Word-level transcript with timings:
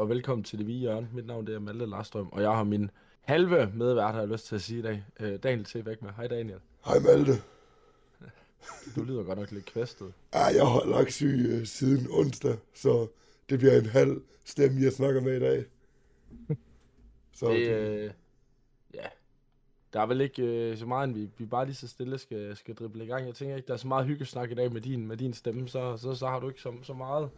Og 0.00 0.08
velkommen 0.08 0.44
til 0.44 0.58
Det 0.58 0.66
Hvide 0.66 0.78
Hjørne. 0.78 1.08
Mit 1.12 1.26
navn 1.26 1.46
det 1.46 1.54
er 1.54 1.58
Malte 1.58 1.86
Larstrøm, 1.86 2.28
og 2.32 2.42
jeg 2.42 2.50
har 2.50 2.64
min 2.64 2.90
halve 3.20 3.72
medvært, 3.74 4.12
har 4.12 4.20
jeg 4.20 4.28
lyst 4.28 4.46
til 4.46 4.54
at 4.54 4.60
sige 4.60 4.78
i 4.78 4.82
dag. 4.82 5.04
Øh, 5.20 5.38
Daniel 5.42 5.64
T. 5.64 5.86
væk 5.86 6.02
med. 6.02 6.10
Hej 6.16 6.26
Daniel. 6.26 6.58
Hej 6.84 6.98
Malte. 6.98 7.32
Du 8.96 9.04
lyder 9.04 9.22
godt 9.22 9.38
nok 9.38 9.50
lidt 9.50 9.66
kvæstet. 9.66 10.12
Ja, 10.34 10.44
jeg 10.44 10.66
har 10.66 10.90
lagt 10.90 11.12
syg 11.12 11.46
øh, 11.48 11.66
siden 11.66 12.06
onsdag, 12.10 12.56
så 12.74 13.06
det 13.50 13.58
bliver 13.58 13.78
en 13.78 13.86
halv 13.86 14.22
stemme, 14.44 14.82
jeg 14.82 14.92
snakker 14.92 15.20
med 15.20 15.36
i 15.36 15.40
dag. 15.40 15.64
Så 17.38 17.48
Det, 17.48 17.70
øh, 17.70 18.10
ja, 18.94 19.06
der 19.92 20.00
er 20.00 20.06
vel 20.06 20.20
ikke 20.20 20.42
øh, 20.42 20.78
så 20.78 20.86
meget, 20.86 21.08
end 21.08 21.14
vi, 21.14 21.28
vi 21.38 21.46
bare 21.46 21.64
lige 21.64 21.74
så 21.74 21.88
stille 21.88 22.18
skal, 22.18 22.56
skal 22.56 22.74
drible 22.74 23.04
i 23.04 23.06
gang. 23.06 23.26
Jeg 23.26 23.34
tænker 23.34 23.56
ikke, 23.56 23.66
der 23.66 23.72
er 23.72 23.78
så 23.78 23.88
meget 23.88 24.06
hyggesnak 24.06 24.50
i 24.50 24.54
dag 24.54 24.72
med 24.72 24.80
din, 24.80 25.06
med 25.06 25.16
din 25.16 25.34
stemme, 25.34 25.68
så, 25.68 25.96
så, 25.96 26.14
så 26.14 26.26
har 26.26 26.40
du 26.40 26.48
ikke 26.48 26.60
så, 26.60 26.72
så 26.82 26.94
meget. 26.94 27.30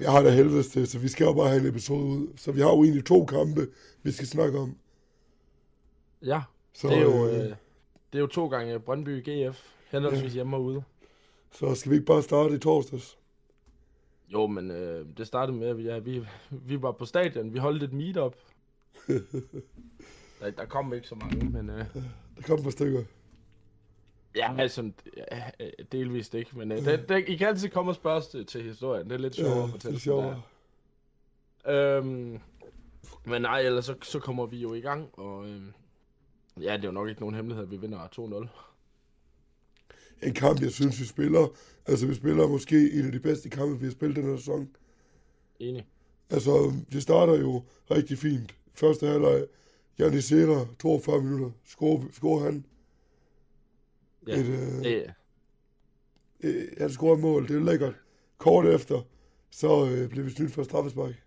Jeg 0.00 0.12
har 0.12 0.22
det 0.22 0.32
helvedes 0.32 0.68
til, 0.68 0.86
så 0.86 0.98
vi 0.98 1.08
skal 1.08 1.24
jo 1.24 1.32
bare 1.32 1.48
have 1.48 1.60
en 1.60 1.66
episode 1.68 2.04
ud. 2.04 2.28
Så 2.36 2.52
vi 2.52 2.60
har 2.60 2.68
jo 2.70 2.82
egentlig 2.82 3.04
to 3.04 3.24
kampe, 3.24 3.66
vi 4.02 4.12
skal 4.12 4.26
snakke 4.26 4.58
om. 4.58 4.76
Ja, 6.22 6.42
Så, 6.72 6.88
det 6.88 6.96
er 6.96 7.02
jo, 7.02 7.26
øh, 7.26 7.34
øh, 7.34 7.44
det 8.12 8.18
er 8.18 8.20
jo 8.20 8.26
to 8.26 8.48
gange 8.48 8.80
Brøndby 8.80 9.22
GF, 9.30 9.72
henholdsvis 9.90 10.32
hjemme 10.34 10.56
og 10.56 10.64
ude. 10.64 10.82
så 11.52 11.74
skal 11.74 11.90
vi 11.90 11.96
ikke 11.96 12.06
bare 12.06 12.22
starte 12.22 12.54
i 12.54 12.58
torsdags? 12.58 13.18
Jo, 14.32 14.46
men 14.46 14.70
øh, 14.70 15.06
det 15.16 15.26
startede 15.26 15.58
med, 15.58 15.68
at 15.68 15.78
vi, 15.78 15.82
ja, 15.82 15.98
vi, 15.98 16.22
vi 16.50 16.82
var 16.82 16.92
på 16.92 17.04
stadion, 17.04 17.52
vi 17.54 17.58
holdt 17.58 17.82
et 17.82 17.92
meetup. 17.92 18.36
der, 20.40 20.50
der 20.50 20.64
kom 20.64 20.94
ikke 20.94 21.08
så 21.08 21.14
mange, 21.14 21.50
men 21.50 21.70
øh, 21.70 21.84
Der 22.36 22.42
kom 22.42 22.58
et 22.58 22.62
par 22.62 22.70
stykker. 22.70 23.02
Ja, 24.36 24.56
altså, 24.58 24.90
ja, 25.16 25.50
øh, 25.60 25.70
delvist 25.92 26.34
ikke. 26.34 26.58
Men 26.58 26.72
øh, 26.72 26.84
det, 26.84 27.08
det, 27.08 27.24
I 27.28 27.36
kan 27.36 27.48
altid 27.48 27.68
komme 27.68 27.90
og 27.90 27.94
spørge 27.94 28.22
til, 28.30 28.46
til 28.46 28.62
historien, 28.62 29.04
det 29.10 29.14
er 29.14 29.18
lidt 29.18 29.34
sjovere 29.34 29.56
Ja, 29.56 29.62
at 29.64 29.64
det 29.64 29.72
fortælle. 29.72 29.96
er 29.96 30.00
sjovere. 30.00 30.42
Øhm, 31.66 32.38
men 33.24 33.42
nej, 33.42 33.60
ellers 33.60 33.84
så, 33.84 33.94
så 34.02 34.18
kommer 34.18 34.46
vi 34.46 34.58
jo 34.58 34.74
i 34.74 34.80
gang, 34.80 35.08
og 35.12 35.48
øh, 35.48 35.62
ja, 36.60 36.76
det 36.76 36.84
er 36.84 36.88
jo 36.88 36.92
nok 36.92 37.08
ikke 37.08 37.20
nogen 37.20 37.34
hemmelighed, 37.34 37.64
at 37.64 37.70
vi 37.70 37.76
vinder 37.76 38.48
2-0. 40.22 40.26
En 40.26 40.34
kamp, 40.34 40.60
jeg 40.62 40.70
synes, 40.70 41.00
vi 41.00 41.04
spiller. 41.04 41.48
Altså, 41.86 42.06
vi 42.06 42.14
spiller 42.14 42.48
måske 42.48 42.92
en 42.92 43.06
af 43.06 43.12
de 43.12 43.20
bedste 43.20 43.48
kampe, 43.50 43.78
vi 43.78 43.84
har 43.84 43.92
spillet 43.92 44.16
den 44.16 44.24
her 44.24 44.36
sæson. 44.36 44.68
Enig. 45.60 45.86
Altså, 46.30 46.72
det 46.92 47.02
starter 47.02 47.38
jo 47.40 47.62
rigtig 47.90 48.18
fint. 48.18 48.54
Første 48.74 49.06
halvleg, 49.06 49.44
Janis 49.98 50.24
Sela, 50.24 50.64
42 50.80 51.22
minutter, 51.22 51.50
scorer, 51.64 52.02
scorer 52.12 52.44
han. 52.44 52.64
Ja, 54.26 54.34
Et, 54.34 54.46
øh, 54.46 54.84
det, 54.84 55.14
øh, 56.40 56.68
han 56.78 56.90
scorer 56.90 57.14
et 57.14 57.20
mål, 57.20 57.48
det 57.48 57.56
er 57.56 57.60
lækkert. 57.60 57.94
Kort 58.38 58.66
efter, 58.66 59.02
så 59.50 59.86
øh, 59.90 60.08
blev 60.10 60.24
vi 60.24 60.30
snydt 60.30 60.52
for 60.52 60.62
straffespark. 60.62 61.22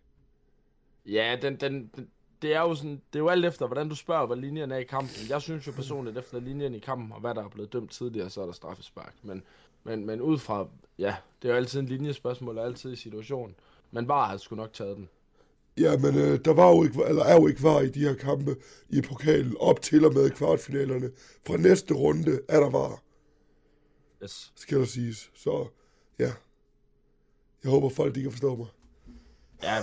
Ja, 1.05 1.37
den, 1.41 1.55
den, 1.55 1.91
den, 1.95 2.09
det 2.41 2.53
er 2.53 2.61
jo 2.61 2.75
sådan, 2.75 3.01
det 3.13 3.19
er 3.19 3.23
jo 3.23 3.29
alt 3.29 3.45
efter, 3.45 3.67
hvordan 3.67 3.89
du 3.89 3.95
spørger, 3.95 4.27
hvad 4.27 4.37
linjen 4.37 4.71
er 4.71 4.77
i 4.77 4.83
kampen. 4.83 5.29
Jeg 5.29 5.41
synes 5.41 5.67
jo 5.67 5.71
personligt, 5.71 6.17
efter 6.17 6.39
linjen 6.39 6.75
i 6.75 6.79
kampen, 6.79 7.11
og 7.11 7.19
hvad 7.19 7.35
der 7.35 7.43
er 7.43 7.49
blevet 7.49 7.73
dømt 7.73 7.91
tidligere, 7.91 8.29
så 8.29 8.41
er 8.41 8.45
der 8.45 8.53
straffespark. 8.53 9.15
Men, 9.23 9.43
men, 9.83 10.05
men 10.05 10.21
ud 10.21 10.37
fra, 10.37 10.67
ja, 10.97 11.15
det 11.41 11.47
er 11.47 11.53
jo 11.53 11.57
altid 11.57 11.79
en 11.79 11.85
linjespørgsmål, 11.85 12.57
og 12.57 12.65
altid 12.65 12.93
i 12.93 12.95
situationen. 12.95 13.55
Men 13.91 14.07
bare 14.07 14.27
har 14.27 14.37
sgu 14.37 14.55
nok 14.55 14.73
taget 14.73 14.97
den. 14.97 15.09
Ja, 15.77 15.97
men 15.97 16.15
øh, 16.15 16.39
der 16.45 16.53
var 16.53 16.69
jo 16.69 16.83
ikke, 16.83 17.03
eller 17.07 17.23
er 17.23 17.35
jo 17.35 17.47
ikke 17.47 17.63
var 17.63 17.81
i 17.81 17.89
de 17.89 17.99
her 17.99 18.13
kampe 18.15 18.55
i 18.89 19.01
pokalen, 19.01 19.55
op 19.59 19.81
til 19.81 20.05
og 20.05 20.13
med 20.13 20.29
kvartfinalerne. 20.29 21.11
Fra 21.47 21.57
næste 21.57 21.93
runde 21.93 22.39
er 22.49 22.59
der 22.59 22.69
var, 22.69 23.03
Yes. 24.23 24.51
skal 24.55 24.79
der 24.79 24.85
siges. 24.85 25.31
Så 25.35 25.67
ja, 26.19 26.31
jeg 27.63 27.71
håber 27.71 27.89
folk, 27.89 28.15
de 28.15 28.21
kan 28.21 28.31
forstå 28.31 28.55
mig. 28.55 28.67
Ja, 29.63 29.77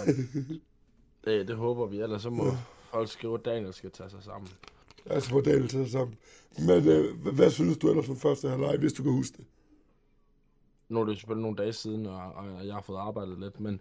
det, 1.25 1.49
det 1.49 1.57
håber 1.57 1.87
vi, 1.87 2.01
ellers 2.01 2.23
så 2.23 2.31
må 2.31 2.45
folk 2.91 3.09
skrive, 3.11 3.35
at 3.39 3.45
Daniel 3.45 3.75
skal 3.75 3.91
tage 3.91 4.11
sig 4.11 4.23
sammen. 4.23 4.51
Altså 5.07 5.31
på 5.31 5.41
dagen 5.41 5.69
til 5.69 5.91
sammen. 5.91 6.17
Men 6.59 6.89
øh, 6.89 7.17
hvad, 7.17 7.33
hvad 7.33 7.51
synes 7.51 7.79
du 7.79 7.89
ellers 7.91 8.09
om 8.09 8.17
første 8.17 8.49
halvleg, 8.49 8.79
hvis 8.79 8.93
du 8.93 9.03
kan 9.03 9.13
huske 9.13 9.37
det? 9.37 9.47
Nu 10.89 11.01
er 11.01 11.05
det 11.05 11.17
selvfølgelig 11.17 11.43
nogle 11.43 11.57
dage 11.57 11.73
siden, 11.73 12.07
og, 12.07 12.33
og 12.33 12.67
jeg 12.67 12.75
har 12.75 12.83
fået 12.83 12.99
arbejdet 12.99 13.41
lidt, 13.41 13.61
men 13.61 13.81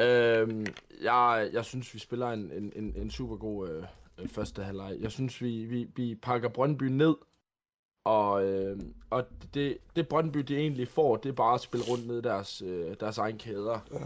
øhm, 0.00 0.66
jeg, 1.02 1.50
jeg 1.52 1.64
synes, 1.64 1.94
vi 1.94 1.98
spiller 1.98 2.26
en, 2.30 2.52
en, 2.52 2.72
en, 2.76 2.92
en 2.96 3.10
super 3.10 3.36
god 3.36 3.68
øh, 3.68 3.84
øh, 4.18 4.28
første 4.28 4.62
halvleg. 4.62 4.96
Jeg 5.00 5.10
synes, 5.10 5.42
vi, 5.42 5.64
vi, 5.64 5.88
vi 5.96 6.14
pakker 6.14 6.48
Brøndby 6.48 6.84
ned, 6.84 7.14
og, 8.04 8.44
øh, 8.44 8.78
og 9.10 9.26
det, 9.54 9.78
det 9.96 10.08
Brøndby 10.08 10.38
de 10.38 10.56
egentlig 10.56 10.88
får, 10.88 11.16
det 11.16 11.28
er 11.28 11.32
bare 11.32 11.54
at 11.54 11.60
spille 11.60 11.86
rundt 11.86 12.06
ned 12.06 12.22
deres, 12.22 12.62
øh, 12.62 12.94
deres 13.00 13.18
egen 13.18 13.38
kæder. 13.38 13.78
Ja. 13.92 13.98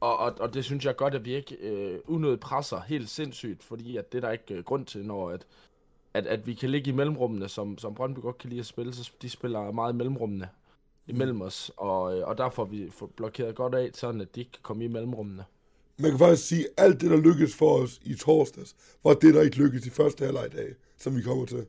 Og, 0.00 0.18
og, 0.18 0.34
og 0.40 0.54
det 0.54 0.64
synes 0.64 0.84
jeg 0.84 0.96
godt, 0.96 1.14
at 1.14 1.24
vi 1.24 1.34
ikke 1.34 1.56
øh, 1.56 2.00
unødigt 2.06 2.40
presser 2.40 2.80
helt 2.80 3.08
sindssygt, 3.08 3.62
fordi 3.62 3.96
at 3.96 4.12
det 4.12 4.18
er 4.18 4.26
der 4.26 4.32
ikke 4.32 4.54
øh, 4.54 4.64
grund 4.64 4.86
til, 4.86 5.06
når 5.06 5.30
at, 5.30 5.46
at, 6.14 6.26
at 6.26 6.46
vi 6.46 6.54
kan 6.54 6.70
ligge 6.70 6.90
i 6.90 6.94
mellemrummene, 6.94 7.48
som, 7.48 7.78
som 7.78 7.94
Brøndby 7.94 8.18
godt 8.18 8.38
kan 8.38 8.50
lide 8.50 8.60
at 8.60 8.66
spille, 8.66 8.94
så 8.94 9.12
de 9.22 9.30
spiller 9.30 9.70
meget 9.70 9.92
i 9.92 9.96
mellemrummene 9.96 10.48
imellem 11.08 11.42
os, 11.42 11.70
og, 11.76 12.18
øh, 12.18 12.28
og 12.28 12.38
der 12.38 12.48
får 12.48 12.64
vi 12.64 12.90
blokeret 13.16 13.54
godt 13.54 13.74
af, 13.74 13.90
sådan 13.94 14.20
at 14.20 14.34
de 14.34 14.40
ikke 14.40 14.52
kan 14.52 14.62
komme 14.62 14.84
i 14.84 14.88
mellemrummene. 14.88 15.44
Man 15.98 16.10
kan 16.10 16.18
faktisk 16.18 16.48
sige, 16.48 16.64
at 16.64 16.84
alt 16.84 17.00
det, 17.00 17.10
der 17.10 17.16
lykkedes 17.16 17.54
for 17.54 17.78
os 17.78 18.00
i 18.02 18.14
torsdags, 18.14 18.76
var 19.04 19.14
det, 19.14 19.34
der 19.34 19.42
ikke 19.42 19.56
lykkedes 19.56 19.86
i 19.86 19.90
første 19.90 20.24
halvleg 20.24 20.46
i 20.46 20.56
dag, 20.56 20.74
som 20.96 21.16
vi 21.16 21.22
kommer 21.22 21.46
til. 21.46 21.66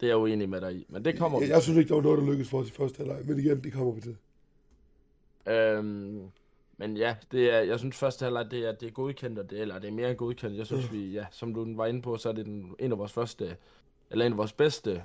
Det 0.00 0.06
er 0.06 0.10
jeg 0.10 0.14
jo 0.14 0.26
enig 0.26 0.48
med 0.48 0.60
dig 0.60 0.74
i, 0.74 0.86
men 0.88 1.04
det 1.04 1.18
kommer 1.18 1.40
Jeg, 1.40 1.48
vi 1.48 1.52
jeg 1.52 1.62
synes 1.62 1.78
ikke, 1.78 1.88
der 1.88 1.94
var 1.94 2.02
noget, 2.02 2.18
der 2.18 2.26
lykkedes 2.26 2.50
for 2.50 2.58
os 2.58 2.68
i 2.68 2.72
første 2.72 2.96
halvleg, 2.96 3.26
men 3.26 3.38
igen, 3.38 3.64
det 3.64 3.72
kommer 3.72 3.92
vi 3.92 4.00
til. 4.00 4.16
Øhm, 5.46 6.30
men 6.76 6.96
ja, 6.96 7.16
det 7.32 7.54
er, 7.54 7.58
jeg 7.58 7.78
synes 7.78 7.96
første 7.96 8.24
halvleg, 8.24 8.50
det 8.50 8.68
er, 8.68 8.72
det 8.72 8.86
er 8.86 8.90
godkendt, 8.92 9.38
og 9.38 9.50
det, 9.50 9.60
eller 9.60 9.78
det 9.78 9.88
er 9.88 9.92
mere 9.92 10.10
end 10.10 10.16
godkendt. 10.16 10.56
Jeg 10.56 10.66
synes, 10.66 10.92
vi, 10.92 11.12
ja, 11.12 11.26
som 11.30 11.54
du 11.54 11.76
var 11.76 11.86
inde 11.86 12.02
på, 12.02 12.16
så 12.16 12.28
er 12.28 12.32
det 12.32 12.46
den, 12.46 12.74
en 12.78 12.92
af 12.92 12.98
vores 12.98 13.12
første, 13.12 13.56
eller 14.10 14.26
en 14.26 14.32
af 14.32 14.38
vores 14.38 14.52
bedste 14.52 15.04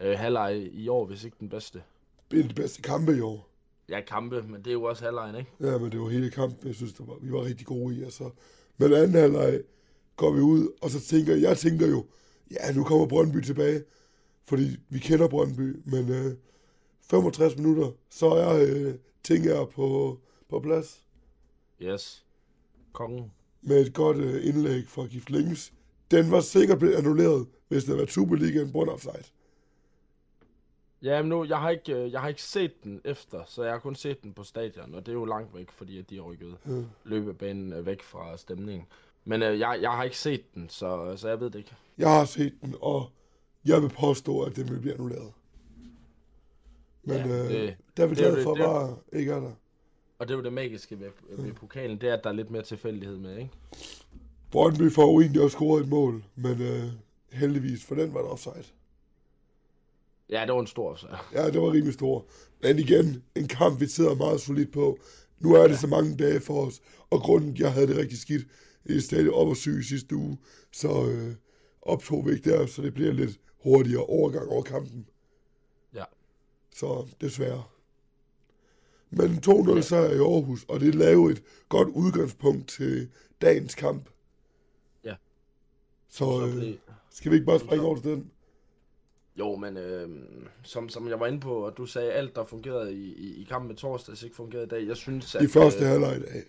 øh, 0.00 0.18
halvleg 0.18 0.70
i 0.72 0.88
år, 0.88 1.06
hvis 1.06 1.24
ikke 1.24 1.36
den 1.40 1.48
bedste. 1.48 1.82
Det 2.30 2.44
er 2.44 2.48
de 2.48 2.54
bedste 2.54 2.82
kampe 2.82 3.16
i 3.16 3.20
år. 3.20 3.50
Ja, 3.88 4.00
kampe, 4.00 4.42
men 4.42 4.54
det 4.54 4.66
er 4.66 4.72
jo 4.72 4.82
også 4.82 5.04
halvlejen, 5.04 5.36
ikke? 5.36 5.50
Ja, 5.60 5.78
men 5.78 5.92
det 5.92 6.00
var 6.00 6.08
hele 6.08 6.30
kampen, 6.30 6.66
jeg 6.68 6.74
synes, 6.74 6.92
det 6.92 7.06
var, 7.08 7.14
vi 7.22 7.32
var 7.32 7.44
rigtig 7.44 7.66
gode 7.66 7.96
i. 7.96 8.02
Altså. 8.04 8.30
Men 8.78 8.92
anden 8.92 9.14
halvleg 9.14 9.60
går 10.16 10.30
vi 10.32 10.40
ud, 10.40 10.68
og 10.82 10.90
så 10.90 11.00
tænker 11.00 11.36
jeg, 11.36 11.58
tænker 11.58 11.86
jo, 11.86 12.04
ja, 12.50 12.72
nu 12.72 12.84
kommer 12.84 13.06
Brøndby 13.06 13.40
tilbage, 13.44 13.84
fordi 14.44 14.76
vi 14.88 14.98
kender 14.98 15.28
Brøndby, 15.28 15.82
men 15.84 16.08
øh, 16.08 16.34
65 17.10 17.56
minutter, 17.56 17.90
så 18.10 18.26
er 18.26 18.66
øh, 18.66 18.94
tænker 19.24 19.54
jeg 19.58 19.68
på, 19.68 20.18
på 20.48 20.60
plads 20.60 21.04
Yes. 21.82 22.24
Kongen. 22.92 23.32
med 23.62 23.86
et 23.86 23.94
godt 23.94 24.16
øh, 24.16 24.46
indlæg 24.46 24.88
fra 24.88 25.06
Gift 25.06 25.30
Links. 25.30 25.72
Den 26.10 26.30
var 26.30 26.40
sikkert 26.40 26.78
blevet 26.78 26.94
annulleret, 26.94 27.46
hvis 27.68 27.82
det 27.82 27.88
havde 27.88 27.98
været 27.98 28.10
Superligaen 28.10 28.72
Brønd 28.72 28.88
offside. 28.90 29.24
Ja, 31.02 31.22
men 31.22 31.28
nu, 31.28 31.44
jeg 31.44 31.58
har, 31.58 31.70
ikke, 31.70 31.92
øh, 31.94 32.12
jeg 32.12 32.20
har 32.20 32.28
ikke 32.28 32.42
set 32.42 32.84
den 32.84 33.00
efter, 33.04 33.42
så 33.46 33.62
jeg 33.62 33.72
har 33.72 33.78
kun 33.78 33.94
set 33.94 34.22
den 34.22 34.32
på 34.32 34.44
stadion, 34.44 34.94
og 34.94 35.06
det 35.06 35.12
er 35.12 35.16
jo 35.16 35.24
langt 35.24 35.54
væk, 35.56 35.70
fordi 35.70 35.98
at 35.98 36.10
de 36.10 36.14
har 36.16 36.22
rykket 36.22 36.56
Ja. 36.66 36.82
løbebanen 37.04 37.72
øh, 37.72 37.86
væk 37.86 38.02
fra 38.02 38.36
stemningen. 38.36 38.86
Men 39.24 39.42
øh, 39.42 39.58
jeg, 39.58 39.78
jeg 39.82 39.90
har 39.90 40.04
ikke 40.04 40.18
set 40.18 40.54
den, 40.54 40.68
så, 40.68 41.14
så 41.16 41.28
jeg 41.28 41.40
ved 41.40 41.50
det 41.50 41.58
ikke. 41.58 41.72
Jeg 41.98 42.10
har 42.18 42.24
set 42.24 42.52
den, 42.62 42.74
og 42.80 43.10
jeg 43.64 43.82
vil 43.82 43.88
påstå, 43.88 44.40
at 44.42 44.56
den 44.56 44.68
vil 44.70 44.80
blive 44.80 44.94
annulleret. 44.94 45.32
Men 47.04 47.16
Ja, 47.16 47.44
øh, 47.44 47.48
det- 47.50 47.76
der 47.96 48.02
er 48.02 48.06
vi 48.06 48.10
det 48.14 48.18
glade 48.18 48.36
det- 48.36 48.42
for, 48.42 48.54
det 48.54 48.64
bare 48.64 48.96
ikke 49.12 49.32
er 49.32 49.40
der. 49.40 49.52
Og 50.18 50.28
det 50.28 50.34
er 50.34 50.38
jo 50.38 50.44
det 50.44 50.52
magiske 50.52 51.00
ved, 51.00 51.08
ved 51.38 51.52
pokalen, 51.52 52.00
det 52.00 52.08
er, 52.08 52.14
at 52.14 52.24
der 52.24 52.30
er 52.30 52.34
lidt 52.34 52.50
mere 52.50 52.62
tilfældighed 52.62 53.16
med, 53.16 53.36
ikke? 53.38 53.50
Brøndby 54.50 54.92
får 54.92 55.12
jo 55.12 55.20
egentlig 55.20 55.42
også 55.42 55.54
scoret 55.54 55.82
et 55.82 55.88
mål, 55.88 56.24
men 56.36 56.62
øh, 56.62 56.84
heldigvis, 57.32 57.84
for 57.84 57.94
den 57.94 58.14
var 58.14 58.20
der 58.20 58.28
offside. 58.28 58.64
Ja, 60.30 60.46
det 60.46 60.52
var 60.54 60.60
en 60.60 60.66
stor 60.66 60.94
så. 60.94 61.06
Ja, 61.32 61.46
det 61.50 61.60
var 61.60 61.72
rimelig 61.72 61.94
stor. 61.94 62.26
Men 62.62 62.78
igen, 62.78 63.22
en 63.34 63.48
kamp, 63.48 63.80
vi 63.80 63.86
sidder 63.86 64.14
meget 64.14 64.40
solidt 64.40 64.72
på. 64.72 64.98
Nu 65.38 65.54
er 65.54 65.68
det 65.68 65.78
så 65.78 65.86
mange 65.86 66.16
dage 66.16 66.40
for 66.40 66.66
os, 66.66 66.80
og 67.10 67.20
grunden, 67.20 67.56
jeg 67.56 67.72
havde 67.72 67.86
det 67.86 67.96
rigtig 67.96 68.18
skidt, 68.18 68.46
i 68.84 69.00
stadig 69.00 69.30
op 69.32 69.48
og 69.48 69.56
syg 69.56 69.84
sidste 69.84 70.16
uge, 70.16 70.38
så 70.72 71.06
øh, 71.08 71.34
optog 71.82 72.26
vi 72.26 72.32
ikke 72.32 72.50
der, 72.50 72.66
så 72.66 72.82
det 72.82 72.94
bliver 72.94 73.12
lidt 73.12 73.40
hurtigere 73.62 74.04
overgang 74.04 74.48
over 74.48 74.62
kampen. 74.62 75.06
Ja. 75.94 76.04
Så 76.76 77.06
desværre. 77.20 77.62
Men 79.10 79.42
2-0 79.46 79.74
Ja. 79.74 79.80
sejr 79.80 80.10
i 80.10 80.18
Aarhus, 80.18 80.64
og 80.68 80.80
det 80.80 80.94
lavede 80.94 81.32
et 81.32 81.42
godt 81.68 81.88
udgangspunkt 81.88 82.68
til 82.68 83.08
dagens 83.42 83.74
kamp. 83.74 84.08
Ja. 85.04 85.14
Så, 86.08 86.18
Så 86.18 86.46
øh, 86.46 86.74
skal 87.10 87.30
vi 87.30 87.36
ikke 87.36 87.46
bare 87.46 87.60
springe 87.60 87.84
over 87.84 87.96
til 88.00 88.10
den? 88.10 88.30
Jo, 89.38 89.56
men 89.56 89.76
øh, 89.76 90.08
som, 90.62 90.88
som 90.88 91.08
jeg 91.08 91.20
var 91.20 91.26
inde 91.26 91.40
på, 91.40 91.54
og 91.54 91.76
du 91.76 91.86
sagde, 91.86 92.12
alt 92.12 92.36
der 92.36 92.44
fungerede 92.44 92.94
i, 92.94 93.14
i, 93.14 93.40
i 93.42 93.44
kampen 93.50 93.68
med 93.68 93.76
torsdags 93.76 94.22
ikke 94.22 94.36
fungerede 94.36 94.66
i 94.66 94.68
dag. 94.68 94.86
Jeg 94.88 94.96
synes, 94.96 95.34
at, 95.34 95.42
I 95.42 95.46
første 95.46 95.80
øh, 95.84 95.86
halvleg 95.90 96.16
i 96.16 96.20
dag. 96.20 96.42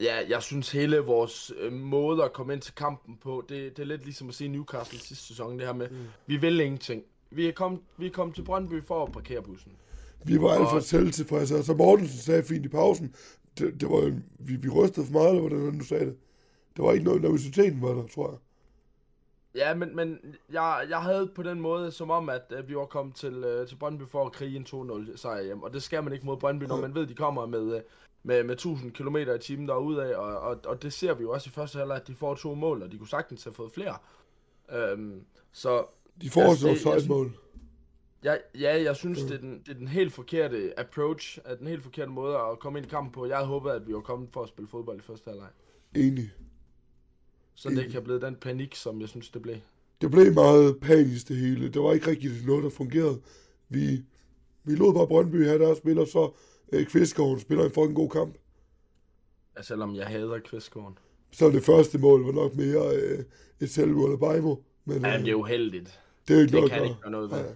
Ja, 0.00 0.16
jeg 0.28 0.42
synes 0.42 0.72
hele 0.72 0.98
vores 0.98 1.52
øh, 1.60 1.72
måde 1.72 2.24
at 2.24 2.32
komme 2.32 2.52
ind 2.52 2.62
til 2.62 2.74
kampen 2.74 3.16
på, 3.22 3.44
det, 3.48 3.76
det 3.76 3.82
er 3.82 3.86
lidt 3.86 4.04
ligesom 4.04 4.28
at 4.28 4.34
se 4.34 4.48
Newcastle 4.48 4.98
sidste 4.98 5.24
sæson, 5.26 5.58
det 5.58 5.66
her 5.66 5.74
med, 5.74 5.88
mm. 5.90 5.96
vi 6.26 6.36
vil 6.36 6.60
ingenting. 6.60 7.02
Vi 7.30 7.48
er 7.48 7.52
kommet 7.52 7.80
vi 7.98 8.08
kom 8.08 8.32
til 8.32 8.42
Brøndby 8.42 8.82
for 8.82 9.04
at 9.06 9.12
parkere 9.12 9.42
bussen. 9.42 9.72
Vi 10.24 10.40
var 10.40 10.48
alt 10.48 10.68
for 10.68 10.76
Og- 10.76 10.82
selvtilfredse, 10.82 11.56
og 11.56 11.64
som 11.64 11.76
Mortensen 11.76 12.18
sagde 12.18 12.42
fint 12.42 12.64
i 12.64 12.68
pausen, 12.68 13.14
det, 13.58 13.80
det 13.80 13.88
var, 13.88 14.20
vi, 14.38 14.56
vi 14.56 14.68
rystede 14.68 15.06
for 15.06 15.12
meget, 15.12 15.28
eller 15.36 15.56
hvordan 15.58 15.78
du 15.78 15.84
sagde 15.84 16.06
det. 16.06 16.16
Der 16.76 16.82
var 16.82 16.92
ikke 16.92 17.04
noget, 17.04 17.22
nervøsiteten 17.22 17.82
var 17.82 17.88
der, 17.94 18.06
tror 18.06 18.30
jeg. 18.30 18.38
Ja, 19.58 19.74
men, 19.74 19.96
men 19.96 20.18
jeg, 20.52 20.86
jeg 20.90 21.02
havde 21.02 21.30
på 21.34 21.42
den 21.42 21.60
måde, 21.60 21.90
som 21.92 22.10
om, 22.10 22.28
at, 22.28 22.42
at 22.50 22.68
vi 22.68 22.76
var 22.76 22.84
kommet 22.84 23.14
til, 23.14 23.34
øh, 23.34 23.68
til 23.68 23.76
Brøndby 23.76 24.02
for 24.02 24.26
at 24.26 24.32
krige 24.32 24.56
en 24.56 24.66
2-0 25.10 25.16
sejr 25.16 25.42
hjem. 25.42 25.62
Og 25.62 25.72
det 25.72 25.82
skal 25.82 26.04
man 26.04 26.12
ikke 26.12 26.26
mod 26.26 26.36
Brøndby, 26.36 26.64
når 26.64 26.80
man 26.80 26.94
ved, 26.94 27.02
at 27.02 27.08
de 27.08 27.14
kommer 27.14 27.46
med, 27.46 27.76
øh, 27.76 27.80
med, 28.22 28.44
med 28.44 28.54
1000 28.54 28.92
km 28.92 29.16
i 29.16 29.38
timen 29.40 29.68
derude 29.68 30.04
af. 30.04 30.16
Og, 30.16 30.40
og, 30.40 30.60
og 30.66 30.82
det 30.82 30.92
ser 30.92 31.14
vi 31.14 31.22
jo 31.22 31.30
også 31.30 31.48
i 31.50 31.52
første 31.52 31.78
halvleg, 31.78 31.96
at 31.96 32.06
de 32.08 32.14
får 32.14 32.34
to 32.34 32.54
mål, 32.54 32.82
og 32.82 32.92
de 32.92 32.98
kunne 32.98 33.08
sagtens 33.08 33.44
have 33.44 33.54
fået 33.54 33.72
flere. 33.72 33.96
Øhm, 34.72 35.24
så 35.52 35.84
De 36.22 36.30
får 36.30 36.40
Altså, 36.40 36.68
også 36.68 36.90
et 36.90 37.08
mål. 37.08 37.32
jeg, 38.22 38.40
ja, 38.60 38.82
jeg 38.82 38.96
synes, 38.96 39.22
det 39.22 39.34
er, 39.34 39.38
den, 39.38 39.58
det 39.66 39.68
er 39.68 39.78
den 39.78 39.88
helt 39.88 40.12
forkerte 40.12 40.80
approach, 40.80 41.38
at 41.44 41.58
den 41.58 41.66
helt 41.66 41.82
forkerte 41.82 42.10
måde 42.10 42.36
at 42.38 42.58
komme 42.58 42.78
ind 42.78 42.86
i 42.86 42.90
kampen 42.90 43.12
på. 43.12 43.26
Jeg 43.26 43.36
havde 43.36 43.48
håbet, 43.48 43.70
at 43.70 43.86
vi 43.86 43.94
var 43.94 44.00
kommet 44.00 44.28
for 44.32 44.42
at 44.42 44.48
spille 44.48 44.68
fodbold 44.68 44.98
i 44.98 45.02
første 45.02 45.30
halvleg. 45.30 45.48
Enig. 45.96 46.30
Så 47.60 47.68
det 47.70 47.78
ikke 47.82 47.92
har 47.92 48.00
blevet 48.00 48.22
den 48.22 48.36
panik, 48.36 48.74
som 48.74 49.00
jeg 49.00 49.08
synes, 49.08 49.30
det 49.30 49.42
blev. 49.42 49.56
Det 50.00 50.10
blev 50.10 50.32
meget 50.34 50.80
panisk 50.80 51.28
det 51.28 51.36
hele. 51.36 51.68
Der 51.68 51.80
var 51.80 51.92
ikke 51.92 52.06
rigtig 52.10 52.30
noget, 52.46 52.64
der 52.64 52.70
fungerede. 52.70 53.20
Vi, 53.68 54.04
vi 54.64 54.74
lod 54.74 54.94
bare 54.94 55.06
Brøndby 55.06 55.44
have 55.46 55.58
deres 55.58 55.78
spiller, 55.78 56.04
så 56.04 56.30
øh, 56.72 56.86
Kvistgaard 56.86 57.38
spiller 57.38 57.64
en 57.64 57.70
fucking 57.70 57.94
god 57.94 58.10
kamp. 58.10 58.34
Ja, 59.56 59.62
selvom 59.62 59.94
jeg 59.94 60.06
hader 60.06 60.38
Kvistgården. 60.38 60.98
Så 61.30 61.50
det 61.50 61.62
første 61.64 61.98
mål 61.98 62.24
var 62.24 62.32
nok 62.32 62.54
mere 62.56 62.96
øh, 62.96 63.24
et 63.60 63.70
selvmål 63.70 64.12
af 64.12 64.18
Bajmo. 64.18 64.56
Men 64.84 65.02
Ja, 65.04 65.14
øh, 65.18 65.24
det 65.24 65.30
er 65.30 65.34
uheldigt. 65.34 66.00
det 66.28 66.36
er 66.36 66.40
ikke 66.40 66.52
Det 66.52 66.54
noget 66.54 66.70
kan 66.70 66.78
at 66.82 66.84
ikke 66.84 66.94
gøre. 66.94 67.02
gøre 67.02 67.10
noget 67.12 67.30
ved. 67.30 67.38
Ja. 67.38 67.54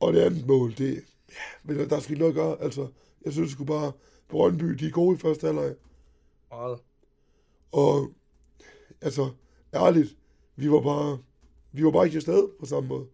Og 0.00 0.12
det 0.12 0.20
andet 0.20 0.46
mål, 0.46 0.74
det... 0.78 0.94
Ja, 1.28 1.34
men 1.64 1.78
der, 1.78 1.88
der 1.88 2.00
skal 2.00 2.12
ikke 2.12 2.20
noget 2.20 2.32
at 2.32 2.36
gøre. 2.36 2.62
Altså, 2.62 2.88
jeg 3.24 3.32
synes 3.32 3.50
sgu 3.52 3.64
bare, 3.64 3.92
Brøndby, 4.28 4.64
de 4.64 4.86
er 4.86 4.90
gode 4.90 5.16
i 5.16 5.18
første 5.18 5.46
halvleg. 5.46 5.74
Meget. 6.50 6.78
Og 7.72 8.12
altså, 9.02 9.30
ærligt, 9.74 10.16
vi 10.56 10.70
var 10.70 10.80
bare, 10.80 11.18
vi 11.72 11.84
var 11.84 11.90
bare 11.90 12.04
ikke 12.06 12.16
afsted 12.16 12.48
på 12.60 12.66
samme 12.66 12.88
måde. 12.88 13.06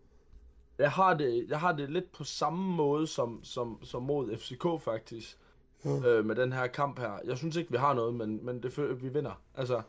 Jeg 0.79 0.91
har 0.91 1.15
det, 1.15 1.47
jeg 1.49 1.61
har 1.61 1.73
det 1.73 1.91
lidt 1.91 2.13
på 2.13 2.25
samme 2.25 2.77
måde 2.77 3.07
som, 3.07 3.41
som, 3.45 3.79
som 3.85 4.03
mod 4.03 4.37
FCK 4.37 4.67
faktisk. 4.85 5.39
Ja. 5.85 5.91
Øh, 6.09 6.25
med 6.25 6.35
den 6.35 6.53
her 6.53 6.67
kamp 6.67 6.99
her. 6.99 7.19
Jeg 7.25 7.39
synes 7.39 7.57
ikke, 7.57 7.71
vi 7.71 7.77
har 7.77 7.95
noget, 7.95 8.15
men, 8.15 8.45
men 8.47 8.63
det, 8.63 9.03
vi 9.03 9.09
vinder. 9.09 9.41
Altså, 9.55 9.83